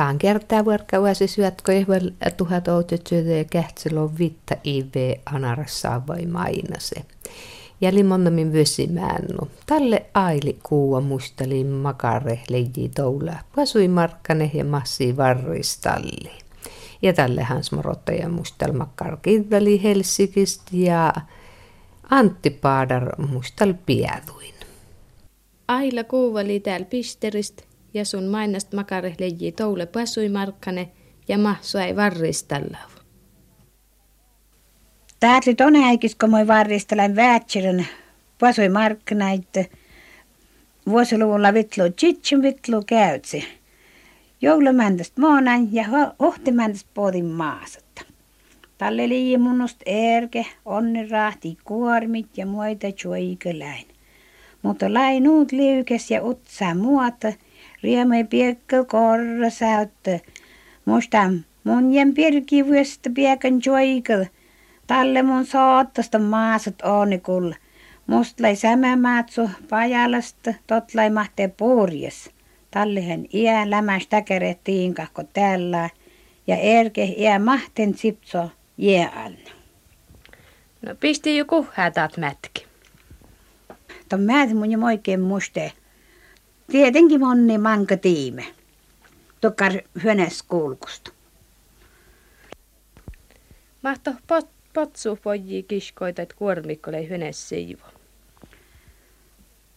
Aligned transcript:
Taan 0.00 0.18
kertaa 0.18 0.64
vuorka 0.64 1.00
vuosi 1.00 1.26
syötkö 1.28 1.72
ihvel 1.72 2.10
tuhat 2.36 2.68
outetsyötä 2.68 3.30
ja 3.30 3.44
kähtselo 3.44 4.12
vitta 4.18 4.56
IV 4.64 5.18
anarassa 5.26 6.02
vai 6.06 6.26
mainase. 6.26 7.04
Ja 7.80 7.94
limonnamin 7.94 8.52
vösimännu. 8.52 9.48
Tälle 9.66 10.06
aili 10.14 10.58
kuua 10.62 11.00
mustali 11.00 11.64
makare 11.64 12.40
leiji 12.48 12.88
toula. 12.88 13.32
Pasui 13.56 13.88
markkane 13.88 14.50
ja 14.54 14.64
massi 14.64 15.16
varristalli. 15.16 16.30
Ja 17.02 17.12
tälle 17.12 17.42
hans 17.42 17.72
morottaja 17.72 18.28
mustal 18.28 18.72
makkar 18.72 19.16
kiveli 19.16 19.82
Helsingistä 19.82 20.70
ja 20.72 21.12
Antti 22.10 22.50
Paadar 22.50 23.26
mustal 23.26 23.74
piaduin. 23.86 24.54
Aila 25.68 26.04
kuuvali 26.04 26.60
täällä 26.60 26.86
pisteristä 26.86 27.69
ja 27.94 28.04
sun 28.04 28.24
mainast 28.24 28.72
makare 28.72 29.14
leiji 29.18 29.52
toule 29.52 29.86
pasui 29.86 30.28
markkane 30.28 30.90
ja 31.28 31.38
mahsuai 31.38 31.96
varristalla. 31.96 32.78
Täällä 35.20 35.66
on 35.66 35.76
äikis, 35.76 36.14
kun 36.14 36.30
moi 36.30 36.46
varristelen 36.46 37.16
väätsirin 37.16 37.86
pasui 38.38 38.68
markkinait. 38.68 39.56
Vuosiluvulla 40.86 41.54
vitlu 41.54 41.90
tsitsin 41.96 42.42
vitlu 42.42 42.82
käytsi. 42.86 43.44
Joulumändäst 44.42 45.16
moonan 45.18 45.74
ja 45.74 45.84
ohtimändäst 46.18 46.86
poodin 46.94 47.26
maasatta. 47.26 48.02
Talle 48.78 49.08
liian 49.08 49.40
munnust 49.40 49.82
erke, 49.86 50.46
onnirahti 50.64 51.58
kuormit 51.64 52.38
ja 52.38 52.46
muita 52.46 52.86
juoikeläin. 53.04 53.86
Mutta 54.62 54.94
lainuut 54.94 55.52
liukes 55.52 56.10
ja 56.10 56.24
utsa 56.24 56.74
muota, 56.74 57.32
riemai 57.82 58.24
piekkä 58.24 58.84
korra 58.84 59.50
säyttö. 59.50 60.18
Musta 60.84 61.30
mun 61.64 61.92
jen 61.92 62.14
pirki 62.14 62.66
vuosta 62.66 63.10
piekän 63.14 63.60
juoikel. 63.66 64.24
Talle 64.86 65.22
mun 65.22 65.46
soottasta 65.46 66.18
maasat 66.18 66.82
onikulla. 66.82 67.56
Must 68.06 68.40
lai 68.40 68.56
sämämaatsu 68.56 69.50
pajalasta, 69.68 70.54
tot 70.66 70.94
lai 70.94 71.10
mahtee 71.10 71.48
purjes. 71.48 72.30
Tallehen 72.70 73.26
iä 73.34 73.70
lämäs 73.70 74.06
täkärettiin 74.06 74.94
kahko 74.94 75.22
täällä 75.24 75.90
ja 76.46 76.56
erke 76.56 77.04
iä 77.04 77.38
mahten 77.38 77.94
sipso 77.94 78.50
jäällä. 78.78 79.50
No 80.82 80.94
pisti 80.94 81.36
jo 81.36 81.44
kuhää 81.44 81.90
taat 81.90 82.16
mätki. 82.16 82.66
Tuon 84.08 84.22
määt 84.22 84.50
mun 84.50 84.84
oikein 84.84 85.20
muste. 85.20 85.72
Tietenkin 86.70 87.20
monni 87.20 87.58
manka 87.58 87.96
tiime. 87.96 88.46
Tukkar 89.40 89.72
hyönes 90.04 90.42
kulkusta. 90.42 91.10
Mahto 93.82 94.12
pot, 94.26 94.48
potsu 94.72 95.18
poji 95.22 95.62
kiskoita, 95.62 96.22
että 96.22 96.34
kuormikko 96.38 96.90
hyönes 97.08 97.48
siivo. 97.48 97.86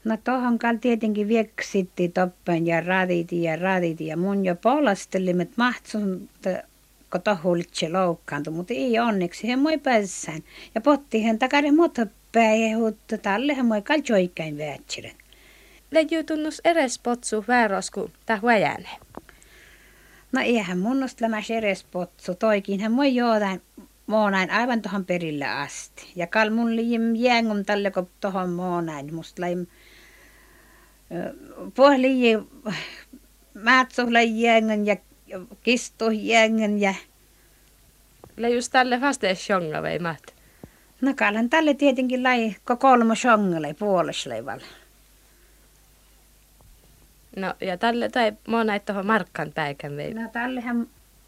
No 0.04 0.18
tohon 0.24 0.60
kal 0.60 0.76
tietenkin 0.82 1.28
vieksitti 1.28 2.10
toppen 2.10 2.68
ja 2.68 2.82
raditi 2.82 3.44
ja 3.44 3.56
raditi 3.56 4.08
ja 4.08 4.18
mun 4.18 4.46
jo 4.46 4.56
polastelimet 4.56 5.50
mahtsun 5.58 6.30
kun 7.12 7.22
tohulitse 7.22 7.90
loukkaantui, 7.90 8.54
mutta 8.54 8.74
ei 8.74 9.00
onneksi 9.00 9.48
he 9.48 9.56
moi 9.56 9.78
päässään. 9.78 10.44
Ja 10.76 10.82
potti 10.82 11.24
hän 11.24 11.40
takare 11.40 11.72
muuta 11.72 12.08
päihuttu 12.32 13.18
talle 13.18 13.54
hän 13.54 13.66
moi 13.66 13.82
kaljoikkain 13.82 14.58
väätsiren. 14.58 15.23
Leiju 15.94 16.24
tunnus 16.24 16.62
eres 16.66 17.00
potsu 17.00 17.46
väärosku 17.48 18.12
ta 18.26 18.40
huäjäne. 18.42 18.90
No 20.32 20.42
eihän 20.42 20.80
lämäs 21.22 21.52
eres 21.52 21.84
potsu, 21.84 22.36
toikin 22.36 22.80
hän 22.80 22.92
moi 22.92 23.16
joodain 23.16 23.62
moonain 24.08 24.52
aivan 24.52 24.82
tuohon 24.82 25.06
perille 25.06 25.46
asti. 25.46 26.12
Ja 26.16 26.28
kal 26.28 26.50
mun 26.50 26.76
liim 26.76 27.16
jäängum 27.16 27.66
tälle 27.66 27.92
kun 27.92 28.10
tuohon 28.22 28.50
moonain, 28.50 29.16
musta 29.16 29.42
laim 29.42 29.68
pohli 31.76 32.20
määtsuhla 33.54 34.22
jäängän 34.22 34.86
ja 34.86 34.96
kistu 35.64 36.10
jängen 36.12 36.82
ja... 36.82 36.94
Le 38.38 38.50
just 38.50 38.72
tälle 38.72 39.02
vasta 39.02 39.36
shonga 39.36 39.82
vai 39.82 40.00
mat? 40.00 40.34
No 41.02 41.14
kallan 41.16 41.50
tälle 41.50 41.74
tietenkin 41.74 42.24
lai 42.24 42.56
ko 42.66 42.76
kolmo 42.76 43.16
shongale 43.16 43.74
puolesleivalle. 43.74 44.83
No 47.36 47.54
ja 47.62 47.78
tälle 47.78 48.10
tai 48.10 48.34
mona 48.48 48.80
tuohon 48.80 49.06
markkan 49.06 49.52
päikän 49.56 49.98
vei. 49.98 50.14
No 50.14 50.30
tällehän 50.34 50.88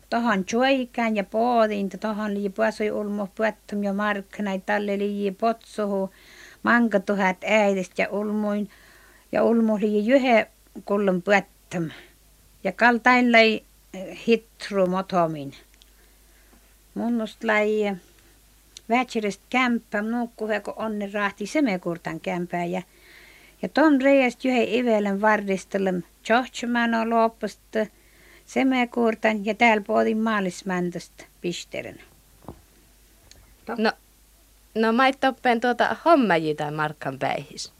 tohon 0.09 0.45
juoikään 0.51 1.15
ja 1.15 1.23
poodin, 1.23 1.89
tohon 1.89 2.33
lii 2.33 2.49
puasui 2.49 2.91
ulmo 2.91 3.27
puettum 3.35 3.83
ja 3.83 3.93
markkanai 3.93 4.61
tälle 4.65 4.97
lii 4.97 5.31
potsuhu 5.31 6.13
manka 6.63 6.99
tuhat 6.99 7.37
äidistä 7.43 8.01
ja 8.01 8.09
ulmuin 8.09 8.69
ja 9.31 9.43
ulmu 9.43 9.77
lii 9.79 10.07
jyhe 10.07 10.47
kullun 10.85 11.21
puettum. 11.21 11.89
Ja 12.63 12.71
kaltain 12.71 13.31
lai 13.31 13.63
hitru 14.27 14.87
motomin. 14.87 15.53
Munnust 16.93 17.43
lai 17.43 17.95
vätsirist 18.89 19.41
kämppä 19.49 20.01
nukkuhe, 20.01 20.59
kun 20.59 20.73
onni 20.77 21.11
rahti 21.11 21.47
semekurtan 21.47 22.19
kämpää 22.19 22.65
ja 22.65 22.81
ja 23.61 23.69
ton 23.69 24.01
reijäst 24.01 24.45
juhe 24.45 24.63
ivelen 24.63 25.21
vardistelem 25.21 26.03
on 27.01 27.09
loppasta 27.09 27.85
semekurtan 28.45 29.45
ja 29.45 29.55
täällä 29.55 29.83
puolin 29.87 30.17
maalismäntöstä 30.17 31.23
pisteren. 31.41 31.99
No, 33.77 33.91
no 34.75 34.91
mä 34.93 35.13
toppen 35.19 35.61
tuota 35.61 35.95
hommajita 36.05 36.71
markkan 36.71 37.19
päihis. 37.19 37.73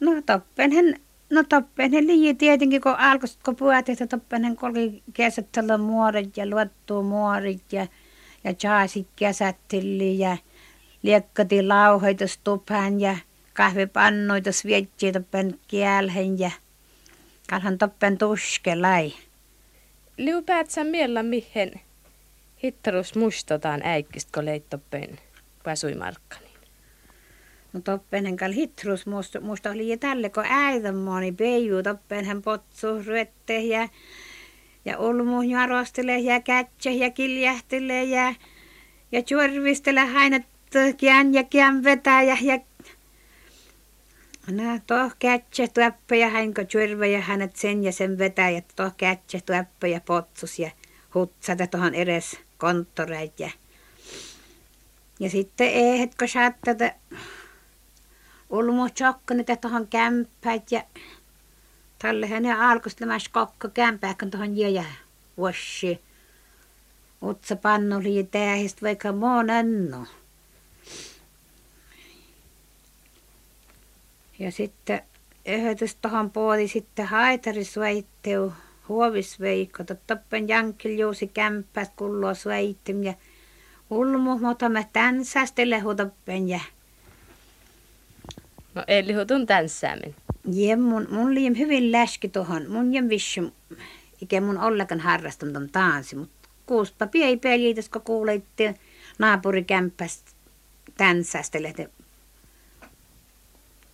No 0.00 0.22
toppen 0.26 0.72
hän 0.72 0.94
No 1.32 1.42
toppen 1.48 1.92
liian 2.06 2.36
tietenkin, 2.36 2.80
kun 2.80 2.92
alkoi, 2.92 3.28
kun 3.44 3.56
puhutin, 3.56 3.92
että 3.92 4.06
toppen 4.06 4.56
kolki 4.56 5.02
kesättällä 5.12 5.78
muorit 5.78 6.36
ja 6.36 6.46
luottuu 6.46 7.02
muorit 7.02 7.72
ja, 7.72 7.86
ja 8.44 8.54
jaasit 8.62 9.08
kesätteli 9.16 10.18
ja 10.18 10.36
liekkati 11.02 11.62
lauheita 11.62 12.26
stuphan 12.26 13.00
ja 13.00 13.16
kahvipannoita 13.54 14.52
svietsi 14.52 15.12
toppen 15.12 15.58
kielhen 15.68 16.38
ja 16.38 16.50
kalhan 17.50 17.78
toppen 17.78 18.18
tuskelai. 18.18 19.12
Liupäät 20.16 20.70
sä 20.70 20.84
miellä 20.84 21.22
mihin 21.22 21.80
hittarus 22.64 23.14
muistotaan 23.14 23.80
äikkistä, 23.84 24.30
kun 24.34 24.44
leit 24.44 24.70
toppen 24.70 25.18
pasuimarkkani? 25.64 26.52
No 27.72 27.80
toppen 27.80 28.36
kal 28.36 28.52
hitrus 28.52 29.06
musta, 29.06 29.40
musta 29.40 29.70
oli 29.70 29.96
tälle, 29.96 30.30
kun 30.30 30.44
äidän 30.46 30.96
moni 30.96 31.32
peiju 31.32 31.82
toppen 31.82 32.24
hän 32.24 32.42
potsu 32.42 33.02
ryette 33.06 33.60
ja, 33.60 33.88
ja 34.84 34.98
ulmu 34.98 35.42
jarostele 35.42 36.18
ja 36.18 36.40
kätse 36.40 36.90
ja 36.90 37.10
kiljähtele 37.10 38.04
ja, 38.04 38.34
ja 39.12 39.22
churvistele 39.22 40.00
hänet 40.00 40.51
kään 41.00 41.34
ja 41.34 41.44
kään 41.44 41.84
vetää 41.84 42.22
ja, 42.22 42.36
ja 42.42 42.58
No 44.50 44.78
toh 44.86 45.12
kätse 45.18 45.68
tuoppa 45.68 46.14
ja 46.14 46.30
hänko 46.30 46.62
churva 46.64 47.06
ja 47.06 47.20
hänet 47.20 47.56
sen 47.56 47.84
ja 47.84 47.92
sen 47.92 48.18
vetää 48.18 48.50
ja 48.50 48.62
toh 48.76 48.92
kätse 48.96 49.40
tuoppa 49.40 49.86
ja 49.86 50.00
potsus 50.00 50.58
ja 50.58 50.70
hutsata 51.14 51.66
tuohon 51.66 51.94
edes 51.94 52.38
konttoreit 52.58 53.40
ja 53.40 53.50
ja 55.20 55.30
sitten 55.30 55.68
eihet 55.68 56.14
kun 56.14 56.28
tätä 56.64 56.94
Ulmo 58.50 58.88
tjokkani 58.88 59.44
tuohon 59.60 59.88
kämpäät 59.88 60.72
ja 60.72 60.82
tälle 61.98 62.26
hänen 62.26 62.60
alkoi 62.60 62.92
lämäs 63.00 63.28
kokko 63.28 63.68
kämpääkön 63.68 64.30
tuohon 64.30 64.56
jäjä 64.56 64.84
vuosi. 65.36 66.00
Utsa 67.22 67.56
pannu 67.56 68.02
lii 68.02 68.28
vaikka 68.82 69.12
monenno. 69.12 70.06
Ja 74.42 74.50
sitten 74.50 75.00
yhdessä 75.46 75.98
tuohon 76.02 76.30
puoli 76.30 76.68
sitten 76.68 77.06
haitarisveitteu 77.06 78.52
huovisveikko. 78.88 79.84
Toppen 80.06 80.48
jankiljuusi 80.48 81.26
kämpäät 81.26 81.92
kulloa 81.96 82.34
sveittim 82.34 83.02
ja 83.02 83.14
ulmu 83.90 84.38
motamme 84.38 84.86
tänsästelle 84.92 85.78
hutoppen 85.78 86.48
ja 86.48 86.60
No 88.74 88.84
eli 88.88 89.12
hutun 89.12 89.46
tänssäämin. 89.46 90.14
Jee, 90.52 90.76
mun, 90.76 91.06
mun 91.10 91.34
liian 91.34 91.58
hyvin 91.58 91.92
läski 91.92 92.28
tuohon. 92.28 92.70
Mun 92.70 92.94
jem 92.94 93.08
vissi, 93.08 93.40
ikä 94.22 94.40
mun 94.40 94.58
ollenkaan 94.58 95.00
harrastunut 95.00 95.56
on 95.56 95.68
tanssi, 95.72 96.16
mutta 96.16 96.48
kuuspa 96.66 97.06
piei 97.06 97.36
peliitäs, 97.36 97.88
kun 97.88 98.02
kuuleitte 98.02 98.74
naapurikämppästä 99.18 100.30
tänsästelet. 100.96 101.76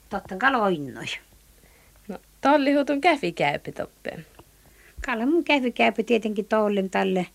Totta 0.08 0.36
kai 0.36 0.52
loinnoi. 0.52 1.04
No, 2.08 2.18
Tolli 2.40 2.72
hutun 2.72 3.00
käfi 3.00 3.32
käypi 3.32 3.72
toppen. 3.72 4.26
Kalla 5.06 5.26
mun 5.26 5.44
kävi 5.44 5.72
käypi 5.72 6.04
tietenkin 6.04 6.44
tollin 6.44 6.90
tälle. 6.90 7.26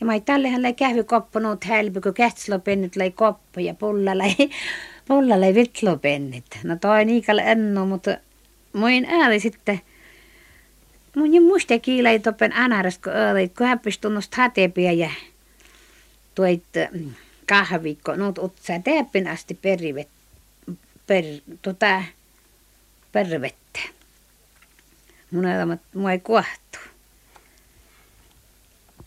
Ja 0.00 0.06
mä 0.06 0.20
tällehän 0.20 0.62
läi 0.62 0.72
kävi 0.72 1.04
koppanut 1.04 1.64
hälpi, 1.64 2.00
kun 2.00 2.14
kähtsilopennit 2.14 2.96
läi 2.96 3.10
koppa 3.10 3.60
ja 3.60 3.74
pulla 3.74 4.18
läi, 4.18 4.34
pulla 5.08 5.40
läi 5.40 5.54
vitlopennit. 5.54 6.44
No 6.64 6.76
toi 6.76 7.04
niikalle 7.04 7.42
ennu, 7.42 7.86
mutta 7.86 8.16
muin 8.72 9.04
ääri 9.04 9.40
sitten. 9.40 9.80
Mun 11.16 11.34
jo 11.34 11.40
muista 11.40 11.78
kiilä 11.78 12.10
ei 12.10 12.18
toppen 12.18 12.52
anaras, 12.52 12.98
kun 12.98 13.12
ääri, 13.12 13.48
kun 13.48 13.66
häppis 13.66 13.98
tunnust 13.98 14.34
hatepia 14.34 14.92
ja 14.92 15.10
tuoit 16.34 16.64
mm, 16.92 17.10
kahvikko, 17.48 18.16
nuut 18.16 18.38
utsaa 18.38 18.78
teppin 18.78 19.28
asti 19.28 19.54
perivet, 19.54 20.08
per, 21.08 21.24
tota, 21.62 22.02
pervettä. 23.12 23.80
Mun 25.30 25.44
elämä, 25.44 25.78
mua 25.94 26.12
ei 26.12 26.18
kuahtu. 26.20 26.78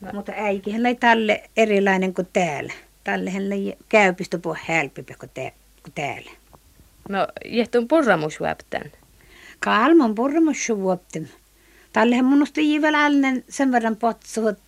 No. 0.02 0.10
Mutta 0.14 0.32
äikihän 0.36 0.86
ei 0.86 0.96
tälle 0.96 1.50
erilainen 1.58 2.14
kuin 2.14 2.28
täällä. 2.34 2.74
Tällehän 3.04 3.52
ei 3.52 3.78
käypistä 3.90 4.38
puhua 4.38 4.58
helpompi 4.68 5.14
kuin, 5.14 5.32
te, 5.34 5.54
kuin 5.84 5.94
täällä. 5.94 6.32
No, 7.10 7.28
jehtun 7.46 7.88
purramusvuopten. 7.88 8.92
Kalman 9.60 10.16
purramusvuopten. 10.16 11.30
Tällehän 11.94 12.26
munusta 12.26 12.62
jivelallinen 12.62 13.44
sen 13.50 13.72
verran 13.72 13.96
potsuhut. 13.96 14.60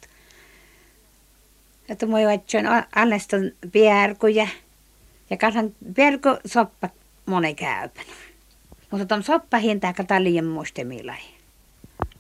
Että 1.90 2.06
moi 2.06 2.26
vatsoin 2.26 2.66
alleston 2.96 3.52
pierkuja. 3.72 4.48
Ja 5.30 5.38
kalhan 5.38 5.76
pierku 5.96 6.30
soppa 6.46 6.90
monen 7.25 7.56
käypän. 7.56 8.06
Mutta 8.92 9.06
ton 9.06 9.24
soppa 9.24 9.58
hintaa 9.58 9.94
kalliin 9.94 10.46
muistemilai. 10.46 11.22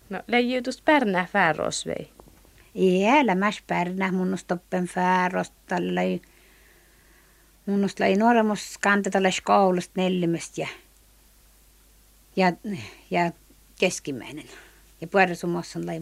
No, 0.09 0.21
leijytus 0.27 0.81
pärnää 0.81 1.27
färosvei. 1.31 2.09
Iällä 2.75 3.35
mäs 3.35 3.63
pärnä 3.67 4.11
munnus 4.11 4.43
toppen 4.43 4.87
färostallai. 4.87 6.21
Munnus 7.65 7.99
lai 7.99 8.15
nuoremus 8.15 8.77
kantetalla 8.81 9.29
koulusta 9.43 9.93
neljämästä 9.95 10.61
ja, 10.61 10.67
ja, 12.35 12.53
ja 13.11 13.31
keskimmäinen. 13.79 14.45
Ja 15.01 15.07
puolisumassa 15.07 15.79
lai 15.85 16.01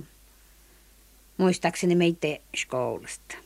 muistaakseni 1.38 1.96
meitä 1.96 2.28
koulusta. 2.68 3.38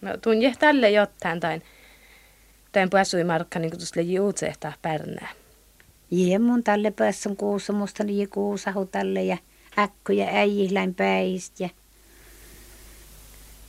No 0.00 0.16
tunje 0.16 0.54
tälle 0.58 0.90
jotain 0.90 1.40
tain. 1.40 1.62
Tain 2.76 2.90
pääsui 2.90 3.24
markka 3.24 3.58
niin 3.58 3.70
tuossa 3.70 4.00
juutsehtaa 4.00 4.72
pärnää. 4.82 5.28
Jee, 6.10 6.38
mun 6.38 6.64
tälle 6.64 6.90
päässä 6.90 7.30
kuussa, 7.36 7.72
musta 7.72 8.04
niin 8.04 8.28
kuusahu 8.28 8.86
tälle 8.86 9.22
ja 9.22 9.36
äkkö 9.78 10.12
ja 10.12 10.26
äijihläin 10.26 10.94
päistä 10.94 11.62
ja 11.62 11.68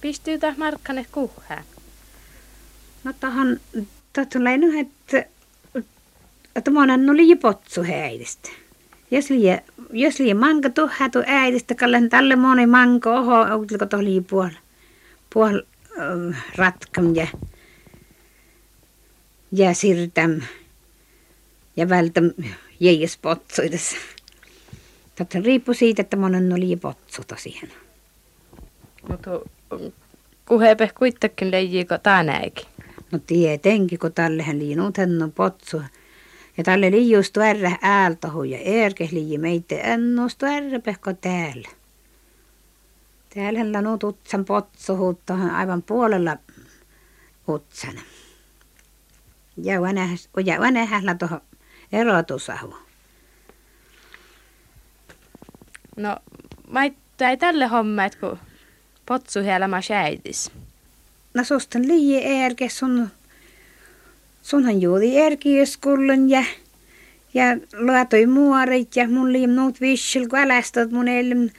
Pistyy 0.02 0.40
taas 0.40 0.58
Markkane 0.58 1.06
kuhään? 1.12 1.64
No 3.04 3.14
tähän, 3.20 3.60
tulee 4.34 4.58
nyt, 4.58 4.88
että, 4.88 5.30
että 6.56 6.72
monen 6.72 7.10
oli 7.10 7.36
potsu 7.36 7.84
häidistä. 7.84 8.50
Jos 9.12 9.30
liian, 9.30 9.60
jos 9.92 10.20
liian 10.20 10.38
manka 10.38 10.70
tuhaa 10.70 11.10
tu 11.10 11.24
äidistä, 11.26 11.76
kallen 11.76 12.10
tälle 12.10 12.36
moni 12.36 12.66
manka 12.66 13.20
oho, 13.20 13.42
oliko 13.42 13.86
tuolla 13.86 14.22
puol, 14.30 14.50
puol 15.34 15.62
äh, 16.00 16.44
ratkam 16.56 17.16
ja, 17.16 17.28
ja 19.52 19.74
sirtäm 19.74 20.42
ja 21.76 21.90
välttäm 21.90 22.34
jäijäs 22.80 23.18
potsuides. 23.22 23.96
Tätä 25.16 25.40
riippuu 25.40 25.74
siitä, 25.74 26.02
että 26.02 26.18
monen 26.18 26.54
oli 26.54 26.76
potsu 26.76 27.22
tosiaan. 27.28 27.68
Mutta 29.10 29.30
kuhepe 30.46 30.92
kuitenkin 30.98 31.52
leijiko 31.52 31.98
tänäkin. 31.98 32.66
No 33.12 33.20
tietenkin, 33.28 34.00
kun 34.00 34.14
tällehän 34.14 34.60
liinut 34.60 34.98
hän 34.98 35.34
potsu. 35.36 35.82
Ja 36.58 36.64
tälle 36.64 36.92
liijustu 36.92 37.40
ärrä 37.40 37.78
äältahu 37.82 38.44
ja 38.44 38.58
erke 38.58 39.10
liiji 39.12 39.38
meitä 39.38 39.76
ennustu 39.76 40.46
ärrä 40.46 40.80
pehko 40.80 41.14
täällä. 41.14 41.70
Täällähän 43.36 43.74
lanut 43.74 44.04
utsan 44.04 44.46
potsuhut 44.46 45.20
aivan 45.54 45.84
puolella 45.84 46.38
Ja 49.64 49.82
vanhäs, 49.82 50.30
ja 50.46 50.60
vanhällä 50.60 51.16
tuohon. 51.16 51.42
No, 55.98 56.18
mä 56.72 56.84
ei 56.84 57.38
tälle 57.38 57.68
homma, 57.68 58.10
kun 58.20 58.40
potsu 59.06 59.44
helma 59.44 59.82
säidis. 59.82 60.52
No 61.34 61.44
sustan 61.44 61.88
lii 61.88 62.24
erke 62.26 62.70
sun, 62.70 63.10
sunhan 64.42 64.82
juuri 64.82 65.18
erkiöskullun 65.18 66.30
ja, 66.30 66.44
ja 67.34 67.44
laatoi 67.74 68.26
muorit 68.26 68.96
ja 68.96 69.08
mun 69.10 69.34
liim 69.34 69.50
nuut 69.50 69.82
vissil, 69.82 70.28
kun 70.30 70.40
älästät 70.40 70.92
mun 70.92 71.08
elim 71.08 71.50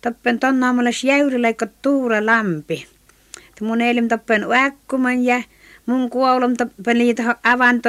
tappen 0.00 0.40
tonnaamalas 0.40 1.04
jäyrileikka 1.04 1.66
tuura 1.82 2.26
lampi. 2.26 2.86
Mun 3.60 3.80
elim 3.80 4.08
tappen 4.08 4.46
uäkkuman 4.46 5.24
ja 5.24 5.42
mun 5.86 6.10
kuolum 6.10 6.54
tappen 6.56 6.98
liitä 6.98 7.36
avanto 7.42 7.88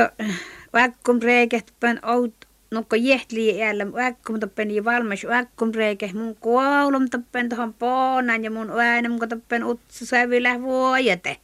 uäkkum 0.73 1.19
reikä 1.21 1.59
tappen 1.61 2.05
out 2.05 2.47
nukko 2.71 2.95
jehtli 2.95 3.59
jäällä 3.59 3.91
vaikkum 3.91 4.39
toppen 4.39 4.71
ja 4.71 4.83
valmis 4.83 5.25
vaikkum 5.27 5.71
reikä 5.75 6.09
mun 6.13 6.35
kuolum 6.35 7.09
toppen 7.09 7.49
tuohon 7.49 7.73
poonan 7.73 8.43
ja 8.43 8.51
mun 8.51 8.79
äänen 8.79 9.11
mun 9.11 9.29
toppen 9.29 9.63
utsu 9.63 10.05
sävilä 10.05 10.61
vuojete. 10.61 11.37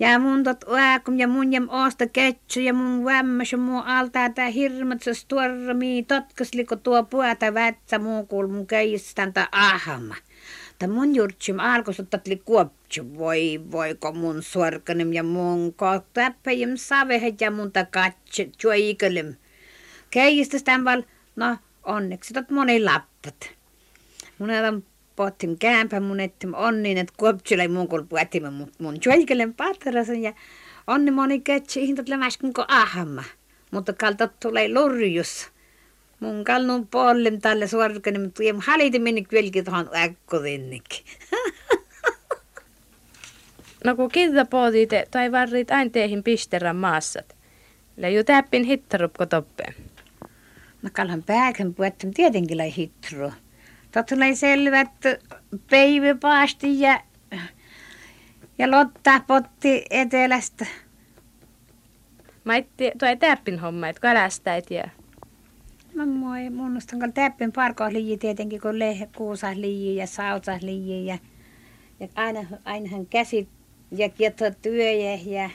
Ja 0.00 0.18
mun 0.18 0.44
tot 0.44 0.64
vaikkum 0.70 1.18
ja 1.18 1.28
mun 1.28 1.52
jam 1.52 1.68
oosta 1.70 2.06
ketsu 2.06 2.60
ja 2.60 2.74
mun 2.74 3.04
vämmäs 3.04 3.52
ja 3.52 3.58
mun 3.58 3.82
altaa 3.82 4.30
tää 4.30 4.48
hirmatsas 4.48 5.24
tuormi 5.24 6.04
totkasliko 6.08 6.76
tuo 6.76 7.02
puata 7.02 7.54
vätsä 7.54 7.98
muu 7.98 8.26
kuul 8.26 8.46
mun 8.46 8.66
keistän 8.66 9.32
tää 9.32 9.48
ahama. 9.52 10.14
Ta 10.78 10.88
mun 10.88 11.14
jurtsim 11.14 11.58
alkos 11.58 12.00
ottatli 12.00 12.36
kuoptsu, 12.36 13.18
voi 13.18 13.60
voiko 13.72 14.12
mun 14.12 14.42
suorkanim 14.42 15.12
ja 15.12 15.22
mun 15.22 15.74
kohtäppäjim 15.74 16.76
savehet 16.76 17.40
ja 17.40 17.50
mun 17.50 17.72
ta 17.72 17.84
katse, 17.84 18.48
juoikalim. 18.62 19.34
Keijistä 20.10 20.84
val, 20.84 21.02
no 21.36 21.56
onneksi 21.82 22.34
tot 22.34 22.50
moni 22.50 22.84
lappat. 22.84 23.50
Mun 24.38 24.50
on 24.50 24.84
pohtin 25.16 25.58
kämpä 25.58 26.00
mun 26.00 26.20
että 26.20 26.48
on 26.52 26.82
niin, 26.82 26.98
että 26.98 27.14
kuoptsilei 27.16 27.68
mun 27.68 27.88
kun 27.88 28.08
puhuttiin 28.08 28.52
mun, 28.52 28.72
mun 28.78 28.98
juoikelen 29.04 29.54
patrasen 29.54 30.22
ja 30.22 30.32
onni 30.86 31.10
moni 31.10 31.40
ketsi 31.40 31.84
ihan 31.84 32.04
lämäskin 32.08 32.54
kuin 32.54 32.64
ahamma. 32.68 33.24
Mutta 33.70 33.92
kalta 33.92 34.28
tulee 34.28 34.74
lurjus. 34.74 35.53
Mun 36.24 36.44
kallun 36.44 36.86
puolen 36.86 37.40
tälle 37.40 37.66
suorkani, 37.66 38.18
mutta 38.18 38.42
jem 38.42 38.58
haliti 38.66 38.98
minni 38.98 39.24
kylki 39.24 39.62
tuohon 39.62 39.90
äkkodinnik. 39.96 40.84
No 43.84 43.96
kun 43.96 44.08
kilta 44.08 44.44
pohditte, 44.44 45.06
tai 45.10 45.32
varrit 45.32 45.70
aina 45.70 45.90
teihin 45.90 46.22
pisterän 46.22 46.76
maassat. 46.76 47.36
Leiju 47.96 48.24
täppin 48.24 48.64
hittarupko 48.64 49.26
toppeen. 49.26 49.74
No 50.82 50.90
kalhan 50.92 51.22
pääkän 51.22 51.74
puhutte, 51.74 52.08
tietenkin 52.14 52.58
lai 52.58 52.76
hitru. 52.76 53.32
Totta 53.92 54.18
lai 54.18 54.34
selvät 54.34 54.90
peivipaasti 55.70 56.80
ja, 56.80 57.00
ja 58.58 58.70
lotta 58.70 59.20
potti 59.26 59.84
etelästä. 59.90 60.66
Mä 62.44 62.56
itti, 62.56 62.92
tuo 62.98 63.08
ei 63.08 63.16
täppin 63.16 63.58
homma, 63.58 63.88
että 63.88 64.00
kalästäit 64.00 64.70
ja... 64.70 64.88
No 65.94 66.06
moi, 66.06 66.50
munnustan 66.50 67.00
kun 67.00 67.12
täppin 67.12 67.52
parko 67.52 67.84
liiji 67.92 68.18
tietenkin, 68.18 68.60
kun 68.60 68.78
lehe 68.78 69.08
kuusas 69.16 69.56
liiji 69.56 69.96
ja 69.96 70.06
sautsas 70.06 70.62
liiji 70.62 71.06
ja, 71.06 71.18
ja 72.00 72.08
aina, 72.14 72.40
ainahan 72.64 73.06
käsit 73.06 73.48
ja 73.90 74.08
kieto 74.08 74.44
työjä 74.62 75.18
ja 75.26 75.50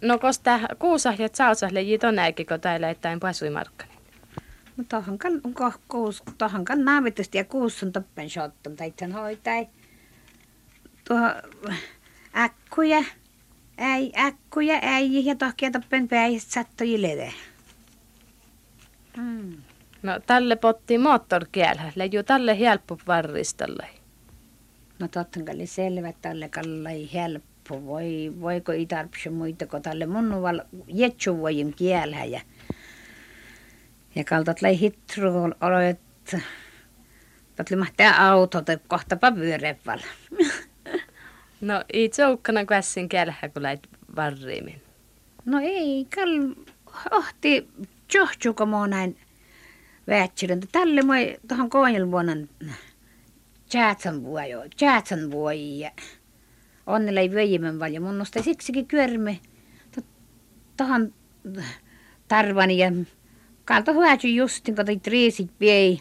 No 0.00 0.18
kosta 0.18 0.60
kuusahjat 0.78 1.34
sausahle 1.34 1.82
jitonäkin, 1.82 2.46
kun 2.46 2.60
täällä 2.60 2.90
ettäin 2.90 3.20
pasuimarkkani. 3.20 3.90
No 4.76 4.84
tohon 4.88 5.18
kan, 5.18 5.40
kuus, 5.88 6.22
tohon 6.38 6.64
kan 6.64 6.84
naavitusti 6.84 7.38
ja 7.38 7.44
kuussun 7.44 7.92
toppen 7.92 8.30
shottum, 8.30 8.76
tai 8.76 8.90
tämän 8.90 9.12
hoitai. 9.12 9.68
Tuo 11.08 11.18
äkkuja, 12.36 13.04
äi, 13.78 14.12
äkkuja, 14.18 14.78
äi 14.82 15.24
ja 15.24 15.34
tohkia 15.34 15.70
toppen 15.70 16.08
päihistä 16.08 16.52
sattui 16.52 17.02
lede. 17.02 17.32
No 20.02 20.20
tälle 20.26 20.56
potti 20.56 20.98
moottorkielä, 20.98 21.92
leiju 21.94 22.22
tälle 22.22 22.58
helppo 22.58 22.98
varristalle. 23.06 23.88
No 24.98 25.08
totta 25.08 25.40
kai 25.42 25.66
selvä 25.66 26.12
tälle 26.22 26.48
kallai 26.48 27.12
helppo 27.14 27.58
loppu. 27.70 27.86
Voi, 27.86 28.32
voiko 28.40 28.72
ei 28.72 28.86
tarvitse 28.86 29.30
muita 29.30 29.66
kuin 29.66 29.82
tälle 29.82 30.06
munnuval 30.06 30.60
jetsu 30.86 31.38
voimme 31.38 31.72
kielää. 31.72 32.24
Ja, 32.24 32.40
Ja 34.14 34.24
kaltat 34.24 34.62
lei 34.62 34.80
hitru 34.80 35.30
oloit, 35.60 36.00
Tatli 37.56 37.76
mahtaa 37.76 38.28
auto, 38.28 38.62
tai 38.62 38.78
kohtapa 38.88 39.32
pyörevällä. 39.32 40.06
No 41.60 41.84
ei 41.92 42.10
joukkana 42.18 42.64
kässin 42.64 43.08
kälhä, 43.08 43.48
kun 43.48 43.62
läit 43.62 43.88
varriimin. 44.16 44.82
No 45.44 45.58
ei, 45.62 46.06
kal 46.14 46.54
ohti 47.10 47.68
johtuuko 48.14 48.66
mua 48.66 48.86
näin 48.86 49.16
väärtsilön. 50.08 50.60
Tälle 50.72 51.02
moi 51.02 51.36
tuohon 51.48 51.70
koonjel 51.70 52.10
vuonna 52.10 52.32
tjäätsän 53.68 54.22
vuojo, 54.24 54.64
tjäätsän 54.76 55.30
vuoja. 55.30 55.90
Onnella 56.86 57.20
ei 57.20 57.30
vöjimän 57.30 57.78
valja. 57.78 58.00
Mun 58.00 58.18
nostai 58.18 58.42
siksikin 58.42 58.86
kyörme 58.86 59.40
tuohon 60.78 61.14
tarvani 62.28 62.78
ja 62.78 62.92
kalta 63.64 63.92
hyvätsy 63.92 64.28
justin, 64.28 64.76
kun 64.76 64.84
teit 64.84 65.06
riisit 65.06 65.50
piei. 65.58 66.00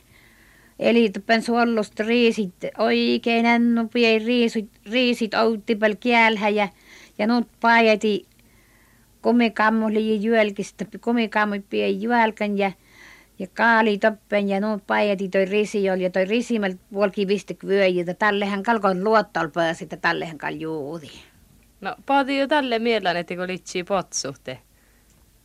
Eli 0.79 1.09
tuppen 1.09 1.41
suollosta 1.41 2.03
riisit, 2.03 2.53
oikein 2.77 3.45
ennu 3.45 3.87
piei 3.87 4.19
riisit, 4.19 4.69
riisit 4.91 5.33
outtipel 5.33 5.95
kielhä 5.99 6.49
ja, 6.49 6.69
ja 7.17 7.27
nuut 7.27 7.47
paajati 7.59 8.26
kumikammuli 9.21 10.23
jyölkistä, 10.23 10.85
kumikammu 11.01 11.55
piei 11.69 12.01
jyölkän 12.01 12.57
ja 12.57 12.71
ja 13.39 13.47
kaali 13.53 13.97
toppen 13.97 14.49
ja 14.49 14.59
nuut 14.59 14.87
paijati 14.87 15.29
toi 15.29 15.45
risi 15.45 15.89
oli 15.89 16.03
ja 16.03 16.09
toi 16.09 16.25
risimel 16.25 16.75
puolki 16.93 17.27
vistik 17.27 17.65
vyöji, 17.65 17.99
että 17.99 18.13
tallehan 18.13 18.63
kalkon 18.63 19.03
luottol 19.03 19.47
pääsi, 19.47 19.83
että 19.83 19.97
tallehan 19.97 20.37
kal 20.37 20.53
juuri. 20.53 21.09
No, 21.81 21.95
paati 22.05 22.37
jo 22.37 22.47
tälle 22.47 22.79
mielellä, 22.79 23.19
että 23.19 23.35
kun 23.35 23.47
litsi 23.47 23.83
potsuhte. 23.83 24.59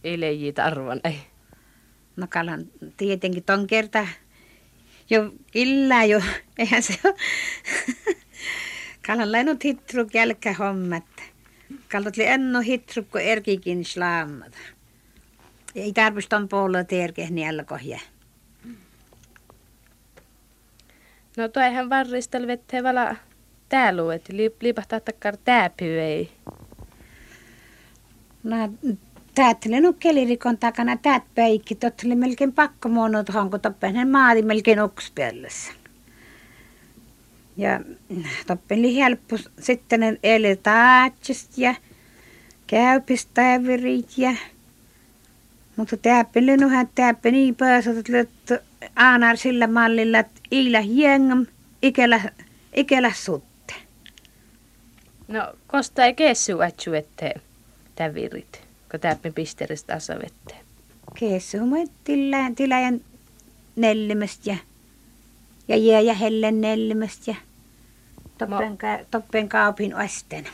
Eleji 0.04 0.52
tarvon, 0.52 1.00
ei. 1.04 1.18
No 2.16 2.26
kalan 2.30 2.66
tietenkin 2.96 3.44
ton 3.44 3.66
kerta 3.66 4.08
jo 5.10 5.32
illa 5.54 6.04
jo, 6.04 6.22
eihän 6.58 6.82
se 6.82 6.94
ole. 7.04 7.14
kalan 9.06 9.32
lainut 9.32 9.64
hitruk 9.64 10.14
jälkä 10.14 10.52
hommat. 10.52 11.04
Kalat 11.92 12.16
li 12.16 12.24
enno 12.26 12.60
hitruk, 12.60 13.10
kun 13.10 13.20
erkikin 13.20 13.84
slaamata. 13.84 14.58
Ei 15.74 15.92
tarvitse 15.92 16.28
tuon 16.28 16.48
puolella 16.48 16.84
tierkeä 16.84 17.30
niellä 17.30 17.64
kohja. 17.64 18.00
No 21.36 21.48
toihan 21.48 21.90
varristel 21.90 22.46
vette 22.46 22.82
vala 22.82 23.16
täällä, 23.68 24.14
että 24.14 24.32
liipahtaa 24.60 25.00
takkar 25.00 25.36
tääpy 25.44 25.84
ei. 25.84 26.32
No 28.42 28.56
täättele 29.34 29.80
no 29.80 29.92
kelirikon 29.92 30.58
takana 30.58 30.96
täät 30.96 31.22
peikki, 31.34 31.74
totteli 31.74 32.14
melkein 32.14 32.52
pakko 32.52 32.88
tuohon, 33.26 33.50
kun 33.50 33.60
toppen 33.60 34.10
maati 34.10 34.42
melkein 34.42 34.82
ukspellessä. 34.82 35.81
Ja 37.56 37.80
toppen 38.46 38.78
oli 38.78 38.96
helppo 38.96 39.36
sitten 39.60 40.18
eli 40.22 40.56
taatsista 40.56 41.60
ja 41.60 41.74
käypistävirit 42.66 44.18
ja 44.18 44.34
mutta 45.76 45.96
täppeli 45.96 46.56
nuhän 46.56 46.88
täppä 46.94 47.30
niin 47.30 47.54
pääsät, 47.54 47.96
että 48.08 48.60
aanar 48.96 49.36
sillä 49.36 49.66
mallilla, 49.66 50.18
että 50.18 50.40
iillä 50.52 50.80
jengam, 50.84 51.46
ikelä, 51.82 52.20
ikelä 52.74 53.12
sutte. 53.14 53.74
No, 55.28 55.52
kosta 55.66 56.04
ei 56.04 56.14
kessu 56.14 56.60
atsu, 56.60 56.92
että 56.92 57.30
tävirit, 57.94 58.60
kun 58.90 59.00
täppä 59.00 59.30
pisteristä 59.30 59.94
asavette. 59.94 60.54
Kessu 61.20 61.66
mä 61.66 61.76
tilään 62.56 63.00
nellimästä 63.76 64.50
ja, 64.50 64.56
ja 65.68 65.76
jää 65.76 66.00
ja 66.00 66.14
hellen 66.14 66.60
nellimästä 66.60 67.30
ja 67.30 67.36
toppen, 68.38 68.78
ka, 68.78 68.86
toppen 69.10 69.48
kaupin 69.48 69.94
ostena. 69.96 70.48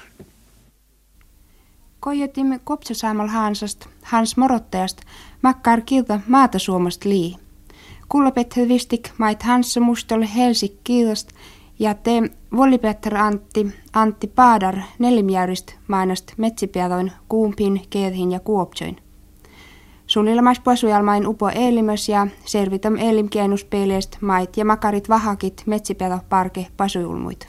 Koijetimme 2.01 2.61
kopsasaamal 2.65 3.29
Hansast, 3.29 3.87
Hans 4.03 4.37
Morottajast, 4.37 5.01
makkar 5.43 5.81
kilta 5.81 6.21
maata 6.29 6.59
Suomasta 6.59 7.09
lii. 7.09 7.37
Kullapethe 8.09 8.69
vistik 8.69 9.11
mait 9.19 9.43
Hanssa 9.43 9.81
mustol 9.81 10.25
Helsik 10.37 10.73
kiilast 10.85 11.29
ja 11.79 11.95
te 11.95 12.11
volipetter 12.57 13.17
Antti, 13.17 13.67
Antti 13.93 14.27
Paadar 14.27 14.77
nelimjärjist 14.99 15.73
mainast 15.89 16.33
metsipiatoin 16.37 17.13
kuumpin, 17.29 17.83
keethin 17.91 18.33
ja 18.33 18.41
kuoptsoin. 18.41 18.97
Suunnilmais 20.09 20.61
posujalmain 20.61 21.27
upo 21.27 21.49
elimös 21.49 22.09
ja 22.09 22.27
servitam 22.45 22.97
elim 22.97 23.29
mait 24.21 24.57
ja 24.57 24.65
makarit 24.65 25.09
vahakit 25.09 25.63
metsipiato 25.67 26.19
parke 26.29 26.67
pasujulmuit. 26.77 27.47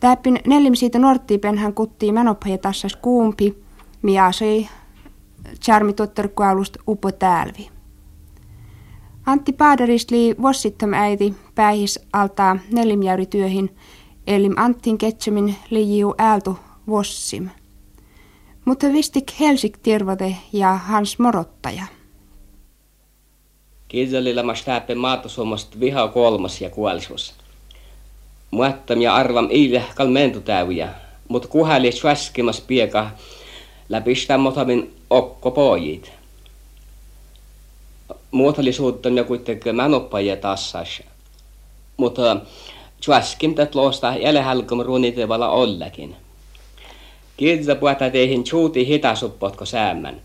Täppin 0.00 0.38
neljäm 0.46 0.74
siitä 0.74 0.98
norttiipen 0.98 1.58
hän 1.58 1.74
kuttii 1.74 2.12
menoppaja 2.12 2.58
tassas 2.58 2.96
kuumpi, 2.96 3.62
mia 4.02 4.32
söi 4.32 4.68
charmi 5.60 5.92
totterkualust 5.92 6.76
upo 6.88 7.12
täälvi. 7.12 7.70
Antti 9.26 9.52
Paadarist 9.52 10.10
lii 10.10 10.34
vossittam 10.42 10.92
äiti 10.92 11.34
päihis 11.54 12.00
altaa 12.12 12.56
nelimjäyri 12.72 13.26
työhin, 13.26 13.76
elim 14.26 14.54
Anttin 14.56 14.98
ketsemin 14.98 15.56
liijiu 15.70 16.14
ältu 16.18 16.58
vossim. 16.88 17.48
Mutta 18.70 18.92
vistik 18.92 19.32
Helsik 19.40 19.78
Tirvote 19.78 20.36
ja 20.52 20.74
Hans 20.74 21.18
Morottaja. 21.18 21.82
Kiisalilla 23.88 24.42
mä 24.42 24.52
maata 24.94 25.28
suomasta 25.28 25.80
viha 25.80 26.08
kolmas 26.08 26.60
ja 26.60 26.70
kuolisuus 26.70 27.34
muattam 28.50 29.00
ja 29.00 29.14
arvam 29.14 29.48
iile 29.50 29.84
kalmentu 29.94 30.40
täyjä, 30.40 30.88
mutta 31.28 31.48
kuhali 31.48 31.92
sväskimas 31.92 32.60
pieka 32.60 33.10
läpistä 33.88 34.38
motamin 34.38 34.94
okko 35.10 35.50
pojit. 35.50 36.12
Muotolisuutta 38.30 39.08
ja 39.08 39.24
kuitenkin 39.24 39.76
manoppajia 39.76 40.36
tassas. 40.36 41.02
Mutta 41.96 42.36
sväskim 43.00 43.54
tät 43.54 43.74
loosta 43.74 44.16
jälehälkom 44.16 44.80
runitevalla 44.80 45.48
ollakin. 45.48 46.16
Kidza 47.40 47.74
puhata 47.74 48.10
teihin 48.10 48.44
chuuti 48.44 48.86
hitasuppotko 48.86 49.64
säämän. 49.64 50.20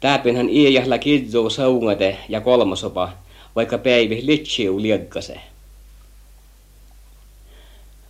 Täpinhän 0.00 0.48
iäjähllä 0.50 0.98
kidzuu 0.98 1.50
saungate 1.50 2.16
ja 2.28 2.40
kolmosopa, 2.40 3.12
vaikka 3.56 3.78
päivi 3.78 4.26
litsiu 4.26 4.82
liekkase. 4.82 5.40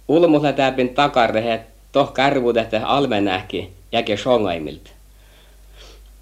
Ulmulla 0.09 0.53
täpin 0.53 0.89
takarrehe 0.89 1.61
toh 1.93 2.13
kärvudehte 2.13 2.79
almenähki 2.79 3.71
jäke 3.93 4.17
shongaimilta. 4.17 4.91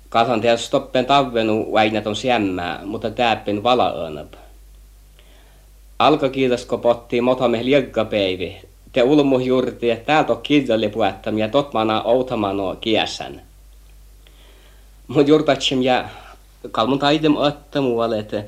Kasan 0.08 0.40
tehdä 0.40 0.56
stoppen 0.56 1.06
tavvenu 1.06 1.72
väinäton 1.72 2.16
siämmää, 2.16 2.80
mutta 2.84 3.10
täpin 3.10 3.62
valaanap. 3.62 4.32
Alka 5.98 6.28
kiitosko 6.28 6.78
potti 6.78 7.20
motame 7.20 7.64
liekkapäivi. 7.64 8.56
Te 8.94 9.02
ulmu 9.02 9.38
juurti, 9.38 9.90
että 9.90 10.06
täältä 10.06 10.32
on 10.32 10.42
kiitalli 10.42 10.88
puettam 10.88 11.38
ja 11.38 11.48
totmana 11.48 12.02
outamano 12.02 12.76
kiesän. 12.80 13.42
Mut 15.08 15.28
juurtatsim 15.28 15.82
ja 15.82 16.08
kalmun 16.70 16.98
taidem 16.98 17.36
öttämuvalle, 17.36 18.18
että 18.18 18.44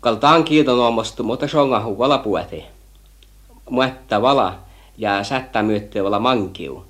kaltaan 0.00 0.44
kiiton 0.44 0.80
omastu, 0.80 1.22
mutta 1.22 1.48
shongahu 1.48 1.98
vala 1.98 2.18
pueti 2.18 2.64
muetta 3.70 4.22
vala 4.22 4.58
ja 4.98 5.24
sättä 5.24 5.62
myötte 5.62 6.04
vala 6.04 6.18
mankiu. 6.18 6.84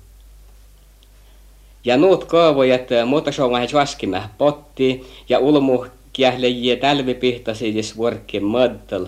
Ja 1.85 1.97
nuut 1.97 2.25
kaavojat 2.25 2.81
muuta 3.05 3.31
songa 3.31 3.59
vaskimä 3.73 4.29
potti 4.37 5.07
ja 5.29 5.39
ulmu 5.39 5.85
kiählejiä 6.13 6.75
tälvi 6.75 7.13
pihtasi 7.13 7.75
jis 7.75 7.97
vuorkki 7.97 8.39
möddel. 8.39 9.05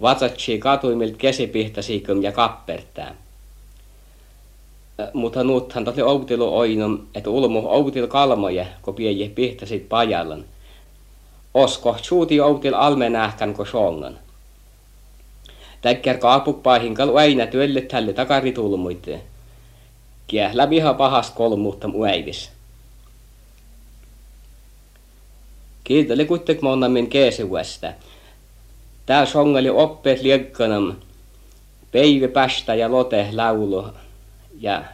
Vatsatsi 0.00 0.58
katuimilt 0.58 1.16
kesipihtasikym 1.16 2.22
ja 2.22 2.32
kappertää. 2.32 3.14
Mutta 5.12 5.44
nuuthan 5.44 5.84
tosi 5.84 6.02
outilu 6.02 6.56
oinum, 6.56 6.98
että 7.14 7.30
ulmu 7.30 7.68
outil 7.68 8.06
kalmoje, 8.06 8.66
kun 8.82 8.94
pieji 8.94 9.28
pihtasit 9.28 9.88
pajallan. 9.88 10.44
Osko 11.54 11.96
suuti 12.02 12.40
outil 12.40 12.74
almenähkän 12.74 13.54
ko 13.54 13.64
songan. 13.64 14.18
Täkkär 15.80 16.18
kaapupaihin 16.18 16.94
kal 16.94 17.16
aina 17.16 17.46
työlle 17.46 17.80
tälle 17.80 18.12
takaritulmuitte. 18.12 19.20
Kiählä 20.26 20.70
viha 20.70 20.94
pahas 20.94 21.30
kolmuutta 21.30 21.88
muäivis. 21.88 22.50
Kiiteli 25.84 26.24
kuitenkin 26.24 26.64
monnamin 26.64 27.10
keesuästä. 27.10 27.94
Tää 29.06 29.26
songali 29.26 29.70
oppeet 29.70 30.22
liekkanam. 30.22 30.94
Peivi 31.92 32.28
päästä 32.28 32.74
ja 32.74 32.90
lote 32.90 33.28
laulu. 33.32 33.86
Ja 34.60 34.84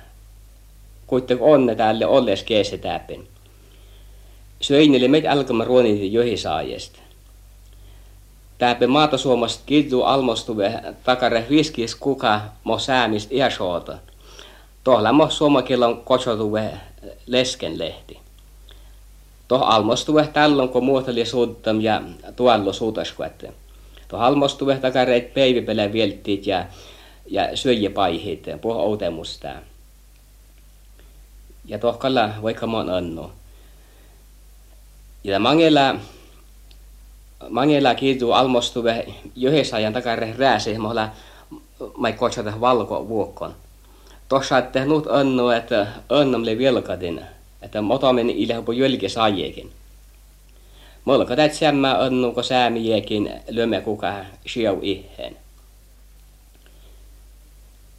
kuitenkin 1.06 1.46
onne 1.46 1.74
tälle 1.74 2.06
olles 2.06 2.42
keesetäpin. 2.42 3.28
Söineli 4.60 5.08
meitä 5.08 5.32
alkama 5.32 5.64
ruoniti 5.64 6.12
johisaajesta. 6.12 6.98
Täpä 8.58 8.86
maata 8.86 9.18
suomasta 9.18 9.62
kiddu 9.66 10.02
almostuve 10.02 10.82
takare 11.04 11.46
viskis 11.50 11.94
kuka 11.94 12.40
mo 12.64 12.78
säämist 12.78 13.32
iäsoota. 13.32 13.98
Tuolla 14.84 15.12
mo 15.12 15.30
suomakilla 15.30 15.94
kotsotuve 16.04 16.70
leskenlehti. 17.26 18.18
Tuoh 19.48 19.62
almostuve 19.62 20.26
tällöin 20.32 20.68
kun 20.68 20.84
muuteli 20.84 21.26
suuttam 21.26 21.80
ja 21.80 22.02
tuollo 22.36 22.72
suutaskuette. 22.72 23.52
Tuoh 24.08 24.22
almostuve 24.22 24.76
takareit 24.76 25.34
peivipele 25.34 25.92
vieltiit 25.92 26.46
ja, 26.46 26.66
ja 27.26 27.56
syöjipaihit, 27.56 28.46
puh 28.60 28.76
outemusta. 28.76 29.48
Ja 31.64 31.78
tuoh 31.78 31.98
kalla 31.98 32.30
vaikka 32.42 32.66
mon 32.66 32.90
annu. 32.90 33.32
Ja 35.24 35.38
mangella 35.38 35.94
mangella 37.48 37.94
kiitu 37.94 38.32
almostuve 38.32 39.06
yhdessä 39.36 39.76
ajan 39.76 39.92
takare 39.92 40.34
rääsi, 40.38 40.78
mohla 40.78 41.08
mai 41.96 42.12
kotsata 42.12 42.60
valko 42.60 43.08
vuokkon. 43.08 43.54
Tuossa 44.28 44.58
että 44.58 44.84
nyt 44.84 45.06
annu, 45.10 45.48
että 45.48 45.86
annamle 46.08 46.58
vilkadin, 46.58 47.20
että 47.62 47.82
motomen 47.82 48.30
ilhepu 48.30 48.72
jölki 48.72 49.08
saajekin. 49.08 49.72
Mulla 51.08 51.24
tät 51.24 51.54
sämmä 51.54 51.98
annu, 51.98 52.32
kun 52.32 52.44
säämiekin 52.44 53.30
lyömme 53.50 53.80
kuka 53.80 54.14
siau 54.46 54.78
iheen. 54.82 55.36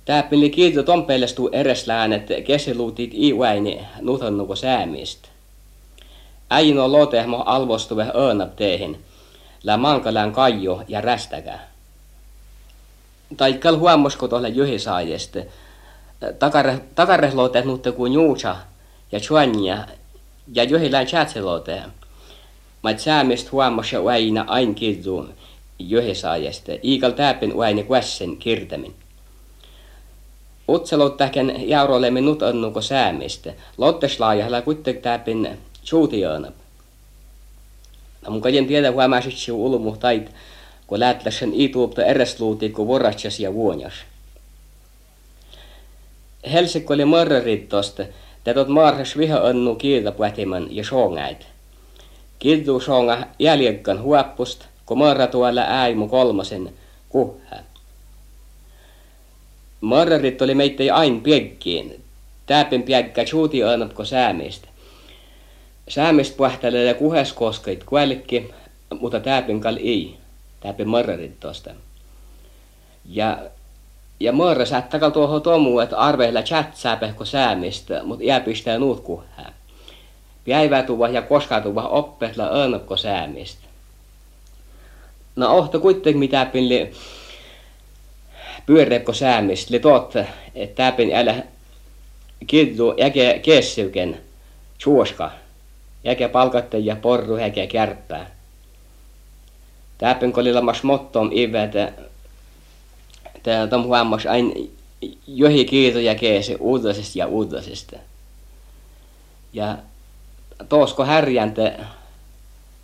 Täppili 0.05 0.49
kiitu 0.49 0.83
tompeilestuu 0.83 1.49
ereslään, 1.51 2.13
että 2.13 2.33
kesiluutit 2.41 3.13
iuäini 3.13 3.87
nutannuko 4.01 4.55
säämistä. 4.55 5.29
Äin 6.49 6.79
on 6.79 6.91
lotehmo 6.91 7.43
alvostuve 7.45 8.11
öönap 8.15 8.55
teihin, 8.55 9.03
lä 9.63 9.77
mankalään 9.77 10.31
kaijo 10.31 10.83
ja 10.87 11.01
rästäkä. 11.01 11.59
Tai 13.37 13.53
kal 13.53 13.77
huomasko 13.77 14.27
tuolla 14.27 14.47
juhisaajesta, 14.47 15.39
takare, 16.39 16.81
takarehlote 16.95 17.61
nutte 17.61 17.91
kuin 17.91 18.13
juusa 18.13 18.55
ja 19.11 19.19
chuania 19.19 19.77
ja 20.53 20.63
juhilään 20.63 21.05
chatselote. 21.05 21.83
Mä 22.83 22.97
säämistä 22.97 23.49
huomasi 23.51 23.95
aina 23.95 24.45
ain 24.47 24.75
kirju 24.75 25.29
juhisaajasta, 25.79 26.71
iikal 26.83 27.11
täpin 27.11 27.53
aina 27.61 27.83
kuessen 27.83 28.37
kirtemin. 28.37 28.95
Utselot 30.69 31.17
tähken 31.17 31.69
jauroille 31.69 32.09
minut 32.09 32.43
annuko 32.43 32.81
säämistä. 32.81 33.53
Lotteslaajalla 33.77 34.61
kuitenkin 34.61 35.03
täpin 35.03 35.49
suutiaana. 35.83 36.51
No 38.25 38.31
mun 38.31 38.41
kajen 38.41 38.67
tiedä 38.67 38.91
huomasit 38.91 39.37
siu 39.37 39.65
ulmu 39.65 39.97
tait, 39.97 40.31
kun 40.87 40.99
lähtläsen 40.99 41.53
ituupta 41.53 42.05
eresluuti, 42.05 42.69
kun 42.69 42.87
vorratsas 42.87 43.39
ja 43.39 43.53
vuonjas. 43.53 43.93
Helsikko 46.51 46.93
oli 46.93 47.05
marrarittosta, 47.05 48.03
tätot 48.43 48.67
marras 48.67 49.17
viha 49.17 49.37
annu 49.37 49.75
kiiltä 49.75 50.11
puhtiman 50.11 50.67
ja 50.71 50.83
soongäit. 50.85 51.47
Kiltu 52.39 52.79
soonga 52.79 53.17
jäljekkan 53.39 54.01
huoppust, 54.01 54.65
kun 54.85 54.97
marra 54.97 55.27
tuolla 55.27 55.61
äimu 55.67 56.07
kolmosen 56.07 56.73
kuhä. 57.09 57.63
Marrarit 59.81 60.41
oli 60.41 60.55
meitä 60.55 60.95
ain 60.95 61.21
piekkiin. 61.21 62.03
Täpin 62.45 62.83
piekkä 62.83 63.25
suuti 63.25 63.63
annatko 63.63 64.05
säämistä. 64.05 64.67
Säämistä 65.87 66.37
puhtelee 66.37 66.85
ja 66.85 66.93
kuhes 66.93 67.33
koskeit 67.33 67.83
kuelkki, 67.83 68.53
mutta 68.99 69.19
täpin 69.19 69.61
kal 69.61 69.77
ei. 69.77 70.17
Täpin 70.59 70.87
marrarit 70.87 71.39
tosta. 71.39 71.71
Ja 73.05 73.37
ja 74.19 74.31
marra 74.31 74.65
sättäkal 74.65 75.09
tuohon 75.09 75.41
tomu, 75.41 75.79
että 75.79 75.97
arveilla 75.97 76.41
chat 76.41 76.99
pehko 76.99 77.25
säämistä, 77.25 78.03
mutta 78.03 78.23
iä 78.23 78.39
pistää 78.39 78.77
nuut 78.77 78.99
kuhää. 78.99 79.53
Päivätuva 80.47 81.07
ja 81.07 81.21
koskatuva 81.21 81.81
oppetla 81.81 82.47
annakko 82.63 82.97
säämistä. 82.97 83.67
No 85.35 85.57
ohto 85.57 85.79
kuitenkin 85.79 86.19
mitä 86.19 86.45
pinli 86.45 86.91
pyöreäkko 88.65 89.13
säämistä, 89.13 89.73
li 89.73 89.79
totta, 89.79 90.19
että 90.55 90.91
täpin 90.91 91.15
älä 91.15 91.35
kiddu 92.47 92.93
jäke 92.97 93.39
kessiuken 93.43 94.21
suoska, 94.77 95.31
jäke 96.03 96.27
palkatte 96.27 96.77
ja 96.77 96.95
porru 96.95 97.37
häke 97.37 97.67
kärppää. 97.67 98.31
Täpin 99.97 100.33
kolilla 100.33 100.61
mas 100.61 100.83
mottom 100.83 101.29
ivetä 101.33 101.91
Tää 103.43 103.67
on 103.71 103.83
huomas 103.83 104.25
aina 104.25 104.53
johi 105.27 105.65
kiitoja 105.65 106.15
keesi 106.15 106.55
uudisesta 106.59 107.19
ja 107.19 107.27
uudisesta. 107.27 107.97
Ja 109.53 109.77
tuosko 110.69 111.05
härjäntä, 111.05 111.79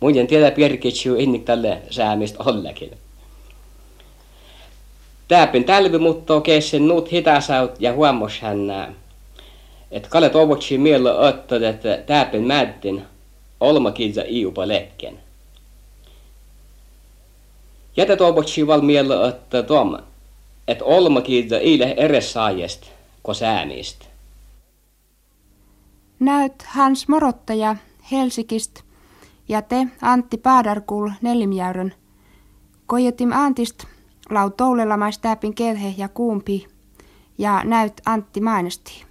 muiden 0.00 0.26
tiedä 0.26 0.50
pirkitsyy 0.50 1.22
innik 1.22 1.44
tälle 1.44 1.82
säämistä 1.90 2.42
ollekin. 2.46 2.90
Täpin 5.28 5.64
tälvi 5.64 5.98
muuttuu 5.98 6.40
keesin 6.40 6.88
nuut 6.88 7.12
hitasaut 7.12 7.72
ja 7.78 7.92
huomas 7.92 8.40
hän, 8.40 8.96
että 9.90 10.08
kalle 10.08 10.30
tovotsi 10.30 10.78
mielo 10.78 11.20
ottaa, 11.20 11.58
että 11.68 12.02
täpin 12.06 12.42
mättin 12.42 13.04
olmakiinsa 13.60 14.22
iupa 14.28 14.68
lekken. 14.68 15.20
Jätä 17.96 18.16
tovotsi 18.16 18.66
val 18.66 18.80
mielo 18.80 19.22
ottaa 19.22 19.62
että 20.68 20.84
olmakin 20.84 21.48
ile 21.60 21.94
eres 21.96 22.32
saajest, 22.32 22.82
ko 23.22 23.34
säänist. 23.34 24.15
Näyt 26.20 26.62
Hans 26.62 27.08
Morottaja 27.08 27.76
Helsikist 28.12 28.80
ja 29.48 29.62
te 29.62 29.88
Antti 30.02 30.36
Paadarkul 30.36 31.10
Nelimjäyrön. 31.22 31.94
Kojetim 32.86 33.32
Antist 33.32 33.84
lau 34.30 34.50
toulellamais 34.50 35.18
täpin 35.18 35.54
kelhe 35.54 35.94
ja 35.98 36.08
kuumpi 36.08 36.66
ja 37.38 37.64
näyt 37.64 37.92
Antti 38.06 38.40
mainesti. 38.40 39.04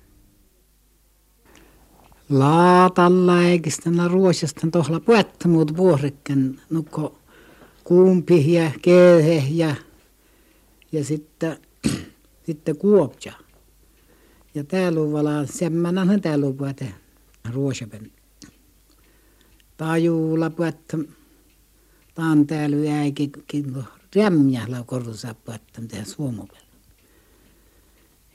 Laatalla 2.30 3.42
eikä 3.42 3.70
ruosista 4.08 4.68
tohla 4.72 5.00
puetta 5.00 5.48
muut 5.48 5.78
vuorikken 5.78 6.62
nukko 6.70 7.18
kuumpi 7.84 8.54
ja 8.54 8.72
kelhe 8.82 9.44
ja 9.50 9.76
ja 10.92 11.04
sitten, 11.04 11.58
sitten 12.46 12.78
Kuopja. 12.78 13.34
Ja 14.56 14.64
täällä 14.64 15.02
on 15.02 15.12
vala, 15.12 15.46
semmoinen 15.46 16.22
täällä 16.22 16.46
on 16.46 16.58
puhuttu 16.58 16.86
ruosapen. 17.54 18.12
Tajuulla 19.78 20.50
puhuttu, 20.50 20.98
taan 22.16 22.48
täällä 22.48 23.00
äikin 23.00 23.32
rämjällä 24.16 24.84
korrussa 24.86 25.34
puhuttu 25.34 25.82
tehdä 25.88 26.06
suomupel. 26.06 26.62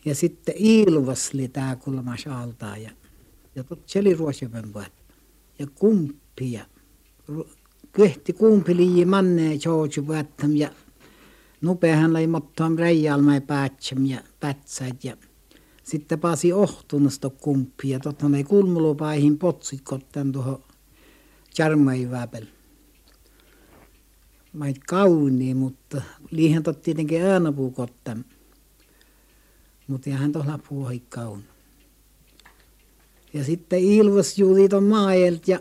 Ja 0.04 0.14
sitten 0.14 0.54
Ilvasli 0.58 1.48
tää 1.48 1.76
kulmas 1.76 2.26
altaa 2.26 2.76
ja, 2.76 2.90
ja 3.54 3.64
se 3.86 3.98
oli 3.98 4.14
ruosapen 4.14 4.72
puhuttu. 4.72 5.14
Ja 5.58 5.66
kumppi 5.74 6.52
ja 6.52 6.66
kyhti 7.92 8.32
kumpi 8.32 8.76
liian 8.76 9.08
manneen 9.08 9.58
George 9.62 10.02
puhuttu 10.02 10.46
ja 10.56 10.70
Nopeahan 11.60 12.12
lai 12.12 12.26
mottoam 12.26 12.76
reijalmai 12.76 13.40
päätsem 13.40 14.06
ja 14.06 14.20
pätsät 14.40 15.04
ja 15.04 15.16
sitten 15.90 16.20
pääsi 16.20 16.52
ohtunasta 16.52 17.30
kumppi 17.30 17.90
ja 17.90 18.00
totta 18.00 18.26
ei 18.36 18.44
kulmulopaihin 18.44 19.38
potsit 19.38 19.80
kottan 19.84 20.32
tuohon 20.32 20.64
charmai 21.54 22.10
väpel. 22.10 22.46
Mait 24.52 24.78
kauni, 24.88 25.54
mutta 25.54 26.02
liihan 26.30 26.62
tot 26.62 26.82
tietenkin 26.82 27.22
äänapuu 27.22 27.70
kottan. 27.70 28.24
Mutta 29.88 30.10
hän 30.10 30.32
tuolla 30.32 30.58
puhui 30.68 31.02
kaun. 31.08 31.42
Ja 33.34 33.44
sitten 33.44 33.78
Ilvas 33.78 34.38
juulit 34.38 34.72
on 34.72 34.84
maaelt 34.84 35.48
ja 35.48 35.60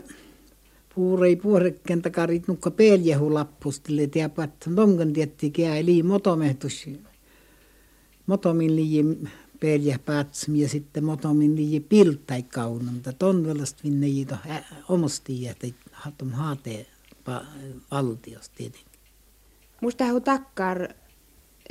puurei 0.94 1.36
puorekken 1.36 2.02
takarit 2.02 2.48
nukka 2.48 2.70
peljehu 2.70 3.34
lappustille 3.34 4.08
ja 4.14 4.28
pattan 4.28 4.74
tongan 4.74 5.12
tietti 5.12 5.50
kää 5.50 5.84
lii 5.84 6.02
motomehtus 6.02 6.86
motomin 8.30 8.76
lii 8.76 9.04
peljä 9.60 9.98
päätsm 9.98 10.56
ja 10.56 10.68
sitten 10.68 11.04
motomin 11.04 11.56
lii 11.56 11.80
piltai 11.80 12.42
kaunam 12.42 12.94
mutta 12.94 13.12
ton 13.12 13.46
velast 13.46 13.84
vinne 13.84 14.06
jito 14.06 14.36
omosti 14.88 15.42
ja 15.42 15.54
hatum 15.92 16.30
haate 16.30 16.86
valtios 17.90 18.48
tietenkin. 18.48 19.00
Musta 19.80 20.12
hu 20.12 20.20
takkar 20.20 20.88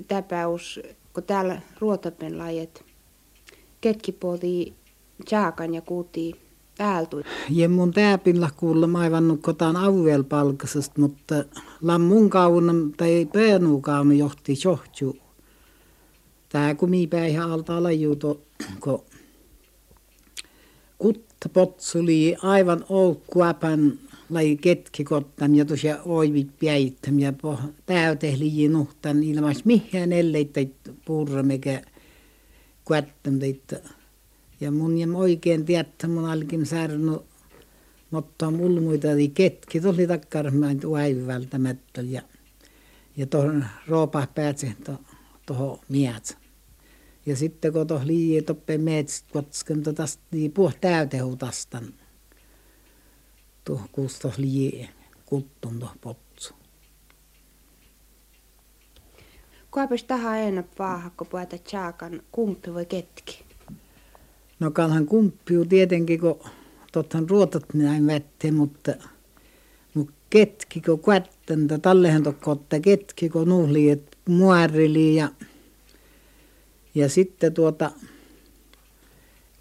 täpäus, 0.08 0.80
kun 1.14 1.24
täällä 1.24 1.62
ruotapen 1.80 2.38
lajet 2.38 2.86
ketkipuolti 3.82 4.74
jaakan 5.32 5.74
ja 5.74 5.82
kuuti 5.82 6.50
Täältä. 6.80 7.18
Ja 7.50 7.70
mun 7.70 7.92
tääpillä 7.92 8.50
kuulla 8.58 9.00
aivan 9.00 9.38
kotaan 9.42 9.76
avuel 9.76 10.24
palkasesta, 10.24 11.02
mutta 11.02 11.36
lammun 11.82 12.30
kaunan 12.30 12.92
tai 12.98 13.28
peenuu 13.34 13.82
kaunan 13.82 14.18
johti 14.18 14.54
johtuu. 14.64 15.18
Mi 16.88 17.08
päihä 17.08 17.44
alta 17.44 17.84
lajuuto, 17.84 18.42
kun 18.80 19.04
kutta 20.98 21.50
potsuli 21.50 22.36
aivan 22.42 22.86
oukkuapan 22.90 24.00
lai 24.30 24.58
ketki 24.62 25.04
kottan 25.04 25.56
ja 25.56 25.66
tosiaan 25.66 26.02
oivit 26.06 26.48
päittäm 26.60 27.20
ja 27.20 27.34
täytehli 27.86 28.68
nuhtan 28.68 29.24
ilmas 29.24 29.66
mihin 29.66 30.14
ellei 30.14 30.46
teit 30.46 30.76
purra 31.06 31.44
mikä 31.44 31.82
kuättäm 32.86 33.40
teit. 33.40 33.74
Ja 34.62 34.72
mun 34.72 34.98
jem 34.98 35.16
oikein 35.16 35.66
tiedä, 35.66 36.08
mun 36.08 36.30
alkin 36.30 36.66
särnu 36.66 37.26
mutta 38.12 38.52
mulmuita 38.52 39.08
ketki 39.34 39.82
tuli 39.82 40.08
takkarmaan 40.08 40.78
välttämättä 41.28 42.02
ja 42.02 42.22
ja 43.18 43.26
tuohon 43.26 43.66
roopa 43.88 44.28
päätse 44.36 44.74
tuohon 44.86 45.09
mietsä. 45.90 46.38
Ja 47.26 47.36
sitten 47.36 47.74
kun 47.74 47.88
tuohon 47.88 48.08
liii 48.08 48.42
toppe 48.42 48.78
meetsit 48.78 49.26
kotsken 49.32 49.84
tästä 49.84 50.24
niin 50.32 50.52
puh 50.52 50.76
täytehutastan 50.76 51.94
tuohon 53.64 53.90
kuusta 53.92 54.32
liii 54.38 54.90
kuttun 55.26 55.80
tuohon 55.80 55.98
potsu. 56.02 56.54
Kuopis 59.72 60.04
taha 60.04 60.38
enää 60.38 60.64
paaha, 60.78 61.10
kun 61.10 61.28
puhuta 61.28 61.58
tjaakan 61.58 62.22
kumpi 62.32 62.74
voi 62.74 62.86
ketki? 62.86 63.44
No 64.60 64.72
kalhan 64.72 65.06
kumppiu 65.06 65.66
tietenkin, 65.66 66.20
kun 66.20 66.40
tottahan 66.92 67.30
ruotat 67.30 67.64
näin 67.74 68.08
vetteen, 68.08 68.54
mutta, 68.54 68.94
mutta 69.94 70.14
ketki, 70.30 70.82
kun 70.82 71.00
kuättäntä, 71.00 71.78
tallehan 71.78 72.24
tokkotta 72.24 72.80
ketki, 72.80 73.30
kun 73.30 73.50
nuhli, 73.50 73.90
muarili 74.30 75.16
ja 75.16 75.30
ja 76.96 77.10
sitten 77.10 77.54
tuota, 77.54 77.92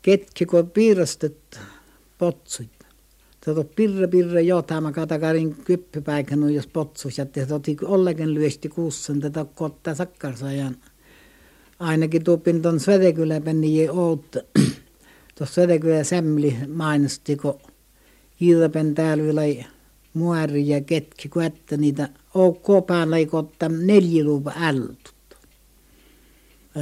ketki 0.02 0.46
kun 0.46 0.70
piirastet 0.70 1.60
potsuit. 2.18 2.70
Tuota 3.44 3.64
pirre 3.76 4.06
pirre 4.06 4.42
johtama 4.42 4.92
katakarin 4.92 5.54
kyppypäikän 5.54 6.54
jos 6.54 6.66
potsus 6.66 7.18
ja 7.18 7.26
te 7.26 7.46
toti 7.46 7.76
ollenkin 7.84 8.34
lyösti 8.34 8.68
kuussen 8.68 9.20
tätä 9.20 9.46
kottaa 9.54 9.94
sakkarsajan. 9.94 10.76
Ainakin 11.78 12.24
tuopin 12.24 12.62
ton 12.62 12.80
Svedekyläpän 12.80 13.60
niin 13.60 13.90
oot. 13.90 14.36
Tuossa 15.34 15.54
Svedekylä 15.54 16.04
sämmli 16.04 16.56
mainosti, 16.68 17.36
kun 17.36 17.60
Kiilapen 18.36 18.94
täällä 18.94 19.42
muari 20.14 20.68
ja 20.68 20.80
ketki, 20.80 21.28
kun 21.28 21.42
niitä 21.76 22.08
ok 22.38 22.86
päällä 22.86 23.16
kottaa 23.30 23.68
neljiluupa 23.68 24.52
ältut 24.60 25.18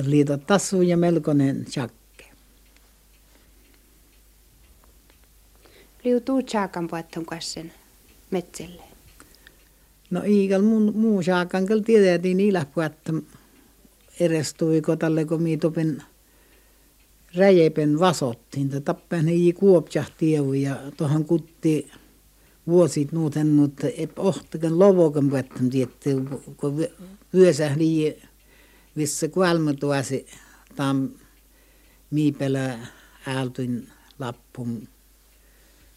liito 0.02 0.36
tassu 0.36 0.82
ja 0.82 0.96
melkoinen 0.96 1.64
chakke. 1.64 2.24
Liu 6.04 6.20
tuu 6.20 6.42
chaakan 6.42 6.88
puetton 6.88 7.26
kassen 7.26 7.72
metselle. 8.30 8.82
No 10.10 10.22
iikal 10.26 10.62
mun 10.62 10.92
muu 10.96 11.22
chaakan 11.22 11.66
kel 11.66 11.80
tiedettiin 11.80 12.36
niillä 12.36 12.66
puetta 12.74 13.12
erestui 14.20 14.80
kotalle 14.80 15.24
kun 15.24 15.42
miitopin 15.42 16.02
räjepen 17.34 17.98
vasottiin. 17.98 18.68
Te 18.68 18.80
tappen 18.80 19.28
ei 19.28 19.52
kuopjahti 19.52 20.32
ja 20.32 20.76
tuohon 20.96 21.24
kutti 21.24 21.90
vuosit 22.66 23.12
nuutennut, 23.12 23.72
että 23.96 24.20
ohtakan 24.20 24.78
lovokan 24.78 25.30
puettan 25.30 25.70
tietty, 25.70 26.14
kun 26.56 26.86
vyösä 27.34 27.76
niin 27.76 28.14
missä 28.94 29.28
kuolmutuasi 29.28 30.26
tam 30.76 31.08
miipelä 32.10 32.78
ältuin 33.26 33.88
lappun, 34.18 34.88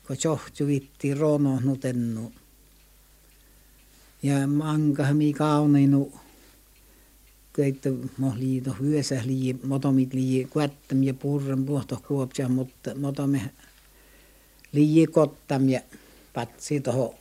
kun 0.08 0.18
johtu 0.24 0.68
vitti 0.68 1.14
rono 1.14 1.60
nutennu. 1.64 2.32
Ja 4.24 4.48
manka 4.48 5.14
mi 5.14 5.34
kauneinu, 5.34 6.14
keitto 7.54 7.90
mohliito 8.18 8.76
hyösä 8.80 9.22
lii, 9.26 9.60
motomit 9.64 10.14
lii, 10.14 10.48
ja 11.02 11.14
purren 11.14 11.66
puhto 11.66 12.02
kuopsia, 12.08 12.50
mutta 12.50 12.96
motomme 12.96 13.52
lii 14.72 15.08
kottam 15.08 15.70
ja 15.70 15.82
patsi 16.40 16.80
toho. 16.80 17.16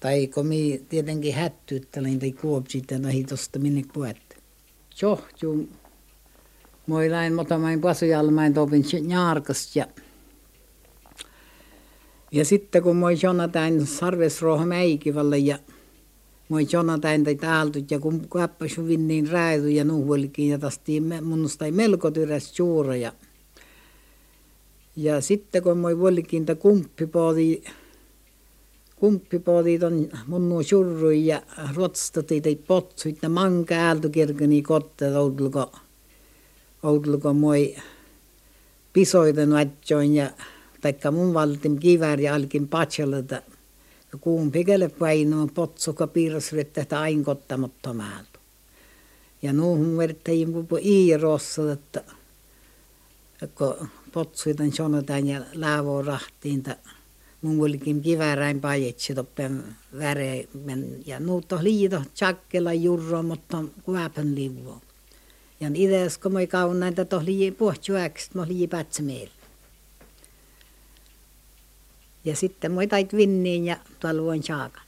Tai 0.00 0.26
kun 0.26 0.46
mi 0.46 0.84
tietenkin 0.88 1.34
hättyyttelin 1.34 2.18
tai 2.18 2.32
kuopsit 2.32 2.90
ja 2.90 2.98
nahi 2.98 3.24
tosta 3.24 3.58
minne 3.58 3.82
kuättä 3.92 4.36
johtuu 5.02 5.68
moilain 6.86 7.34
motomain 7.34 7.80
pasujalmain 7.80 8.54
topin 8.54 8.84
njaarkas 9.00 9.76
ja 9.76 9.86
ja 12.32 12.44
sitten 12.44 12.82
kun 12.82 12.96
moi 12.96 13.16
Jonathan 13.22 13.86
sarvesroha 13.86 14.66
mäikivalle 14.66 15.38
ja 15.38 15.58
moi 16.48 16.66
Jonathan 16.72 17.24
tai 17.24 17.34
täältä 17.34 17.78
ja 17.90 17.98
kun 17.98 18.28
kappasu 18.28 18.86
vinniin 18.86 19.28
räädy 19.28 19.70
ja 19.70 19.84
nuhuolikin 19.84 20.48
ja 20.48 20.58
tästä 20.58 20.92
minusta 21.20 21.64
ei 21.64 21.72
melko 21.72 22.10
tyräs 22.10 22.58
juura 22.58 22.96
ja 22.96 23.12
ja 24.96 25.20
sitten 25.20 25.62
kun 25.62 25.78
moi 25.78 25.98
vuolikin 25.98 26.46
ta 26.46 26.54
kumppi 26.54 27.06
poodi 27.06 27.62
kumpipuolid 29.00 29.82
on 29.82 30.08
munnu 30.26 30.62
surru 30.62 31.10
ja 31.10 31.42
ruotsatid 31.76 32.46
ei 32.46 32.56
potsuid, 32.56 33.22
ne 33.22 33.28
manka 33.28 33.74
ääldu 33.74 34.10
kirgani 34.12 34.62
kotte 34.62 35.08
oudluko, 35.18 35.72
oudluko 36.82 37.32
moi 37.32 37.76
pisoiden 38.92 39.50
vatjoin 39.56 40.14
ja 40.14 40.30
taikka 40.80 41.10
mun 41.10 41.34
valtim 41.34 41.78
kivär 41.78 42.20
ja 42.20 42.34
alkin 42.34 42.68
patsalata. 42.68 43.42
Ja 44.12 44.18
kumpikelle 44.20 44.88
päin 44.88 45.34
on 45.34 45.50
potsuka 45.50 46.06
piirrosryttä, 46.06 46.80
että 46.80 47.00
ain 47.00 47.24
kottamattomäältä. 47.24 48.38
Ja 49.42 49.52
nuuhun 49.52 49.96
verttäjin 49.96 50.52
pupu 50.52 50.76
iirossa, 50.76 51.72
että 51.72 52.04
kun 53.54 53.88
potsuiden 54.12 54.72
sanotaan 54.72 55.26
ja 55.26 55.40
läävoo 55.54 56.02
rahtiin, 56.02 56.58
että 56.58 56.76
olikin 57.42 58.02
kiväräin 58.02 58.60
pajetsi 58.60 59.14
toppen 59.14 59.76
väremen 59.98 61.02
ja 61.06 61.20
nuutto 61.20 61.58
liito 61.62 62.02
chakkela 62.14 62.72
jurro 62.72 63.22
mutta 63.22 63.64
kuapan 63.82 64.34
liuo. 64.34 64.80
Ja 65.60 65.70
ides 65.74 66.18
kun 66.18 66.32
moi 66.32 66.46
kaun 66.46 66.80
näitä 66.80 67.04
to 67.04 67.22
lii 67.24 67.50
puhtjuäks 67.50 68.34
mo 68.34 68.46
lii 68.48 68.68
meillä. 69.02 69.32
Ja 72.24 72.36
sitten 72.36 72.72
moi 72.72 72.86
tait 72.86 73.16
vinniin 73.16 73.64
ja 73.64 73.76
tuolla 74.00 74.22
voin 74.22 74.42
chaakan. 74.42 74.82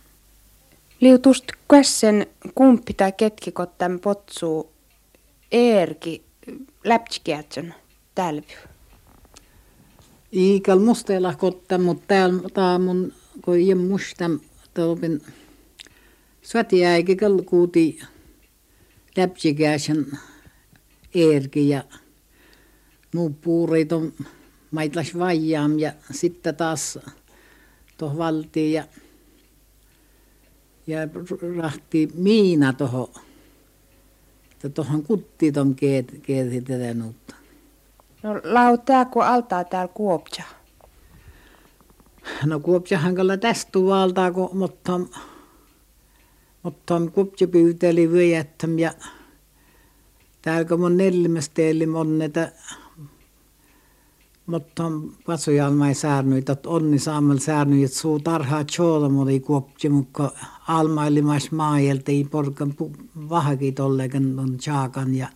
Liutust 1.01 1.45
kässen 1.71 2.27
kumpi 2.55 2.95
tai 2.95 3.13
ketki 3.13 3.55
tämän 3.79 4.01
potsuu 4.01 4.73
eerki 5.53 6.23
läptsikiätsön 6.85 7.75
tälvy. 8.15 8.72
Iikal 10.35 10.79
musteella 10.79 11.35
kotta, 11.35 11.79
mutta 11.79 12.05
täällä 12.07 12.49
tää 12.55 12.79
mun, 12.79 13.13
kun 13.45 13.55
ei 13.55 13.75
musta, 13.75 14.31
tolpin 14.75 15.23
svatiäikin 16.43 17.17
kalkuuti 17.17 18.01
läpsikäisen 19.17 20.07
eerki 21.15 21.69
ja 21.69 21.85
nuu 23.15 23.31
puureit 23.31 23.93
on 23.93 24.13
maitlas 24.71 25.19
vajaam 25.19 25.79
ja 25.79 25.93
sitten 26.11 26.57
taas 26.57 26.99
tuohon 27.97 28.19
valtiin 28.19 28.73
ja, 28.73 28.85
ja 30.87 30.99
rahti 31.57 32.09
miina 32.15 32.73
tuohon, 32.73 33.09
tuohon 34.75 35.03
kuttiin 35.03 35.55
tuon 35.55 35.75
keetit 35.75 36.65
tätä 36.65 36.95
nuutta. 36.95 37.42
No 38.23 38.41
lau 38.45 38.79
tää 38.79 39.05
kun 39.05 39.25
altaa 39.25 39.65
täällä 39.65 39.93
Kuopja. 39.95 40.45
No 42.47 42.61
Kuopjahan 42.61 43.15
kyllä 43.15 43.37
tästä 43.37 43.79
valtaa, 43.79 44.33
kun 44.33 44.51
mutta 44.53 45.01
mutta 46.63 47.01
Kuopja 47.15 47.49
pyyteli 47.49 48.11
vyöjättäm 48.11 48.79
ja 48.79 48.93
täällä 50.43 50.69
kun 50.69 50.81
mun 50.81 50.97
neljämästeeli 50.97 51.87
monneta 51.87 52.49
mutta 54.47 54.85
pasujalmai 55.27 55.95
säärnyitä, 55.95 56.53
että 56.53 56.69
onni 56.69 56.99
saamal 56.99 57.39
säärnyit 57.39 57.93
suu 57.93 58.19
tarhaa 58.19 58.65
tjoolomoli 58.65 59.41
kuopja, 59.41 59.91
mutta 59.91 60.31
almailimas 60.69 61.51
maajelta 61.51 62.13
ei 62.13 62.25
porkan 62.25 62.75
vahakit 63.29 63.81
ollekan 63.81 64.39
on 64.39 64.59
chaakan 64.59 65.15
ja 65.15 65.29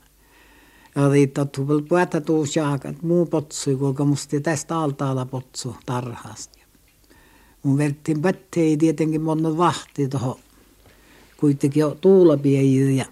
Ja 0.97 1.09
riittää 1.09 1.47
vielä 1.69 1.83
puhuta 1.89 2.21
tuus 2.21 2.57
jaaka, 2.57 2.95
muu 3.03 3.27
potsu, 3.27 3.77
kuinka 3.79 4.05
musta 4.05 4.41
tästä 4.41 4.79
altaalla 4.79 5.27
potsu 5.27 5.77
tarhasta. 5.87 6.59
Mun 7.63 7.79
verttiin 7.79 8.23
pättei 8.23 8.77
tietenkin 8.77 9.23
monta 9.23 9.57
vahti 9.57 10.09
tuohon 10.09 10.37
kuitenkin 11.37 11.81
jo 11.81 11.97
tuulapiejä 12.01 12.91
ja 12.91 13.05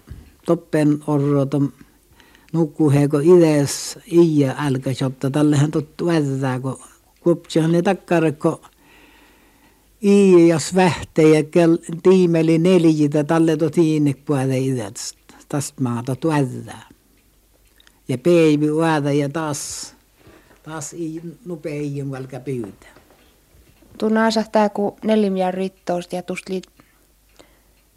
toppen 0.45 0.99
orroton 1.07 1.73
nukkuheeko 2.53 3.19
ides 3.19 3.99
iä 4.11 4.55
älkä 4.57 4.91
jotta 5.01 5.31
tällehän 5.31 5.71
tuttu 5.71 6.05
väärää, 6.05 6.59
kun 6.59 6.79
kupsihan 7.23 7.71
ne 7.71 7.81
takkarekko 7.81 8.61
Ii 10.03 10.47
jos 10.47 10.75
vähtejä 10.75 11.43
tiimeli 12.03 12.57
neljitä 12.57 13.23
tälle 13.23 13.57
to 13.57 13.69
tiinik 13.69 14.25
puolelle 14.25 14.59
idästä. 14.59 15.33
Tästä 15.49 15.83
maata 15.83 16.15
tuädää. 16.15 16.94
Ja 18.07 18.17
peivi 18.17 18.71
uada 18.71 19.11
ja 19.11 19.29
taas, 19.29 19.93
taas 20.63 20.93
ei 20.93 21.21
nupeijin 21.45 22.11
valka 22.11 22.39
pyytä. 22.39 22.87
Tunna 23.97 24.25
asahtaa 24.25 24.69
kun 24.69 24.95
neljä 25.03 25.51
rittousta 25.51 26.15
ja 26.15 26.21
tuosta 26.21 26.53
liit 26.53 26.67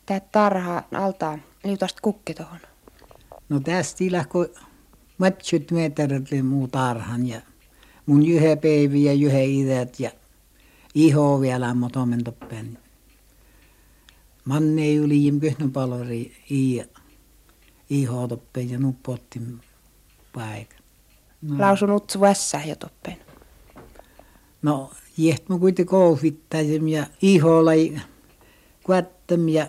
tää 0.06 0.20
tarha 0.20 0.82
altaa 0.94 1.38
liutasta 1.64 2.00
kukki 2.02 2.34
tohon. 2.34 2.60
No 3.48 3.60
tästä 3.60 4.04
ilahko 4.04 4.46
matchut 5.18 5.70
metrit 5.70 6.44
muu 6.44 6.68
tarhan 6.68 7.26
ja 7.26 7.40
mun 8.06 8.26
jyhe 8.26 8.56
peivi 8.56 9.04
ja 9.04 9.12
jyhe 9.12 9.44
idät 9.44 10.00
ja 10.00 10.10
iho 10.94 11.40
vielä 11.40 11.74
motomen 11.74 12.24
toppen. 12.24 12.78
Manne 14.44 14.82
ei 14.82 14.96
yli 14.96 15.24
jim 15.24 15.40
palori 15.72 16.32
i 16.50 16.82
iho 17.90 18.28
toppen 18.28 18.70
ja 18.70 18.78
nuppotti 18.78 19.40
paikan. 20.38 20.78
No. 21.42 21.58
Lausun 21.58 21.90
utsu 21.90 22.20
vässä 22.20 22.60
jo 22.66 22.76
toppen. 22.76 23.16
No, 24.62 24.90
jeht 25.16 25.48
mä 25.48 25.58
kuitenkin 25.58 25.90
kouhittaisin 25.90 26.88
ja 26.88 27.06
iholla 27.22 27.70
kuättäm 28.82 29.48
ja 29.48 29.66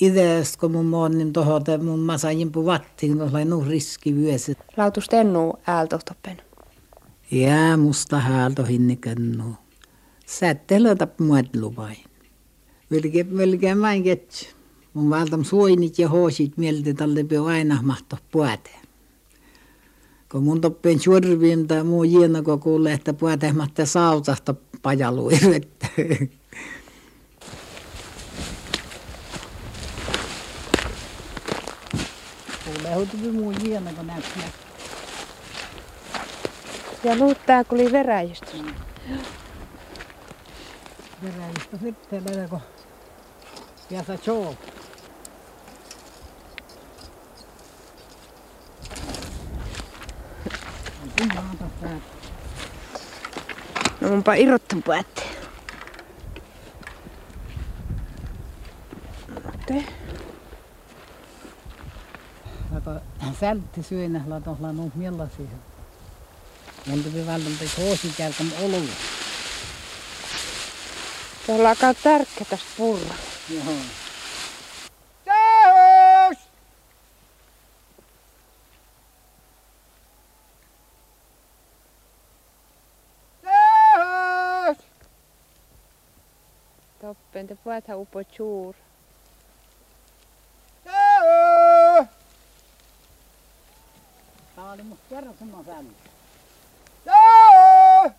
ideasta, 0.00 0.58
kun 0.58 0.72
mun 0.72 0.86
moon, 0.86 1.18
niin 1.18 1.32
tohon, 1.32 1.62
mun 1.82 2.00
mä 2.00 2.18
sain 2.18 2.54
vattiin, 2.54 3.18
kun 3.18 3.30
oli 3.36 3.44
nuh 3.44 3.66
riski 3.66 4.14
vyössä. 4.14 4.52
Lautus 4.76 5.08
tennu 5.08 5.54
äälto 5.66 5.98
toppen. 5.98 6.42
Jää 7.30 7.76
musta 7.76 8.20
häälto 8.20 8.64
hinnikennu. 8.64 9.54
Sättelötä 10.26 11.08
muut 11.20 11.56
lupain. 11.56 12.04
Velke, 12.90 13.36
velke 13.36 13.80
vain 13.80 14.02
ketsä. 14.02 14.46
Mun 14.94 15.10
valtam 15.10 15.44
suoinit 15.44 15.98
ja 15.98 16.08
hoosit 16.08 16.56
mieltä 16.56 17.04
pio 17.28 17.44
aina 17.44 17.82
mahto 17.82 18.18
puäteen. 18.30 18.85
Kun 20.36 20.44
mun 20.44 20.60
toppeen 20.60 21.00
suorviin 21.00 21.68
tai 21.68 21.84
muu 21.84 22.04
jiena, 22.04 22.42
kun 22.42 22.60
kuulee, 22.60 22.92
että 22.92 23.14
mahtaa 23.52 23.86
sautasta 23.86 24.54
pajaluivettä. 24.82 25.86
Kuulee, 32.64 33.32
muu 33.32 33.52
jiena, 33.64 33.92
kun 33.92 34.06
näyttää. 34.06 34.50
Ja 37.04 37.16
luuttaa, 37.16 37.64
kun 37.64 37.80
oli 37.80 37.92
veräjystä. 37.92 38.50
Mm 38.62 38.74
veräjistä 41.22 41.76
sitten 41.82 42.22
melko 42.22 42.60
jäsä. 43.90 44.18
No 54.00 54.08
munpa 54.08 54.34
irrottan 54.34 54.82
päätte. 54.82 55.22
Te. 59.66 59.84
Lata 62.72 63.00
sältti 63.40 63.82
syönä 63.82 64.20
latohla 64.26 64.72
nuut 64.72 64.94
millaisia. 64.94 65.46
Entä 66.92 67.08
me 67.08 67.26
välttämättä 67.26 67.64
hoosi 67.78 68.12
kärkän 68.16 68.52
olulla. 68.62 68.92
Tuolla 71.46 71.68
alkaa 71.68 71.94
tärkkä 71.94 72.44
tästä 72.44 72.66
purra. 72.76 73.14
Joo. 73.50 74.05
Toppen, 87.36 87.46
te 87.46 87.54
puhutaan 87.54 87.98
upo 87.98 88.24
chuur. 88.24 88.74
Teos! 90.84 92.08
Tämä 94.56 94.72
oli 94.72 94.82
musta 94.82 95.04
kerran 95.08 95.34
semmoinen 95.38 95.66
Teos! 97.04 98.12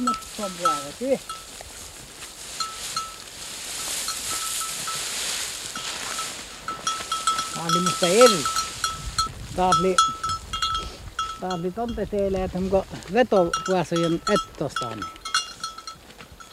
mutta 0.00 0.44
on 0.44 0.50
puolella. 0.58 1.18
Oli 7.64 7.80
musta 7.80 8.06
eri. 8.06 8.44
Tämä 9.56 9.68
oli, 9.68 9.96
tämä 11.40 11.54
oli 11.54 11.70
tonte 11.70 12.06
teille, 12.06 12.44
että 12.44 12.58
onko 12.58 12.86
vetopuasojen 13.12 14.22
ettostaan. 14.34 15.00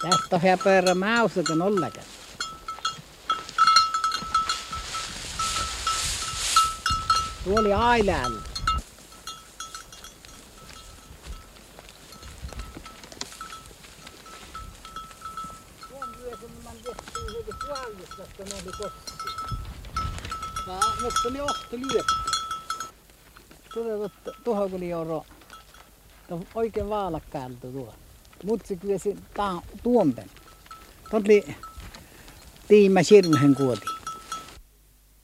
Tästä 0.02 0.36
on 0.36 0.42
häpärä 0.42 0.96
mäusä, 0.96 1.44
kun 1.48 1.62
ollakaan. 1.62 2.06
Tuo 7.44 7.60
oli 7.60 7.74
ailäällä. 7.74 8.51
Tuohon 24.52 24.72
kun 24.72 24.84
euro. 24.84 25.26
Tuo 26.30 26.42
oikein 26.56 26.90
vaalakkäältä 26.90 27.68
tuo. 27.68 27.94
Mutsi 28.44 28.78
kyllä 28.78 28.98
tää 29.34 29.62
tuompen. 29.84 30.30
Totli 31.12 31.56
tiimä 32.68 33.04
sirmehen 33.04 33.56
kuoti. 33.56 33.91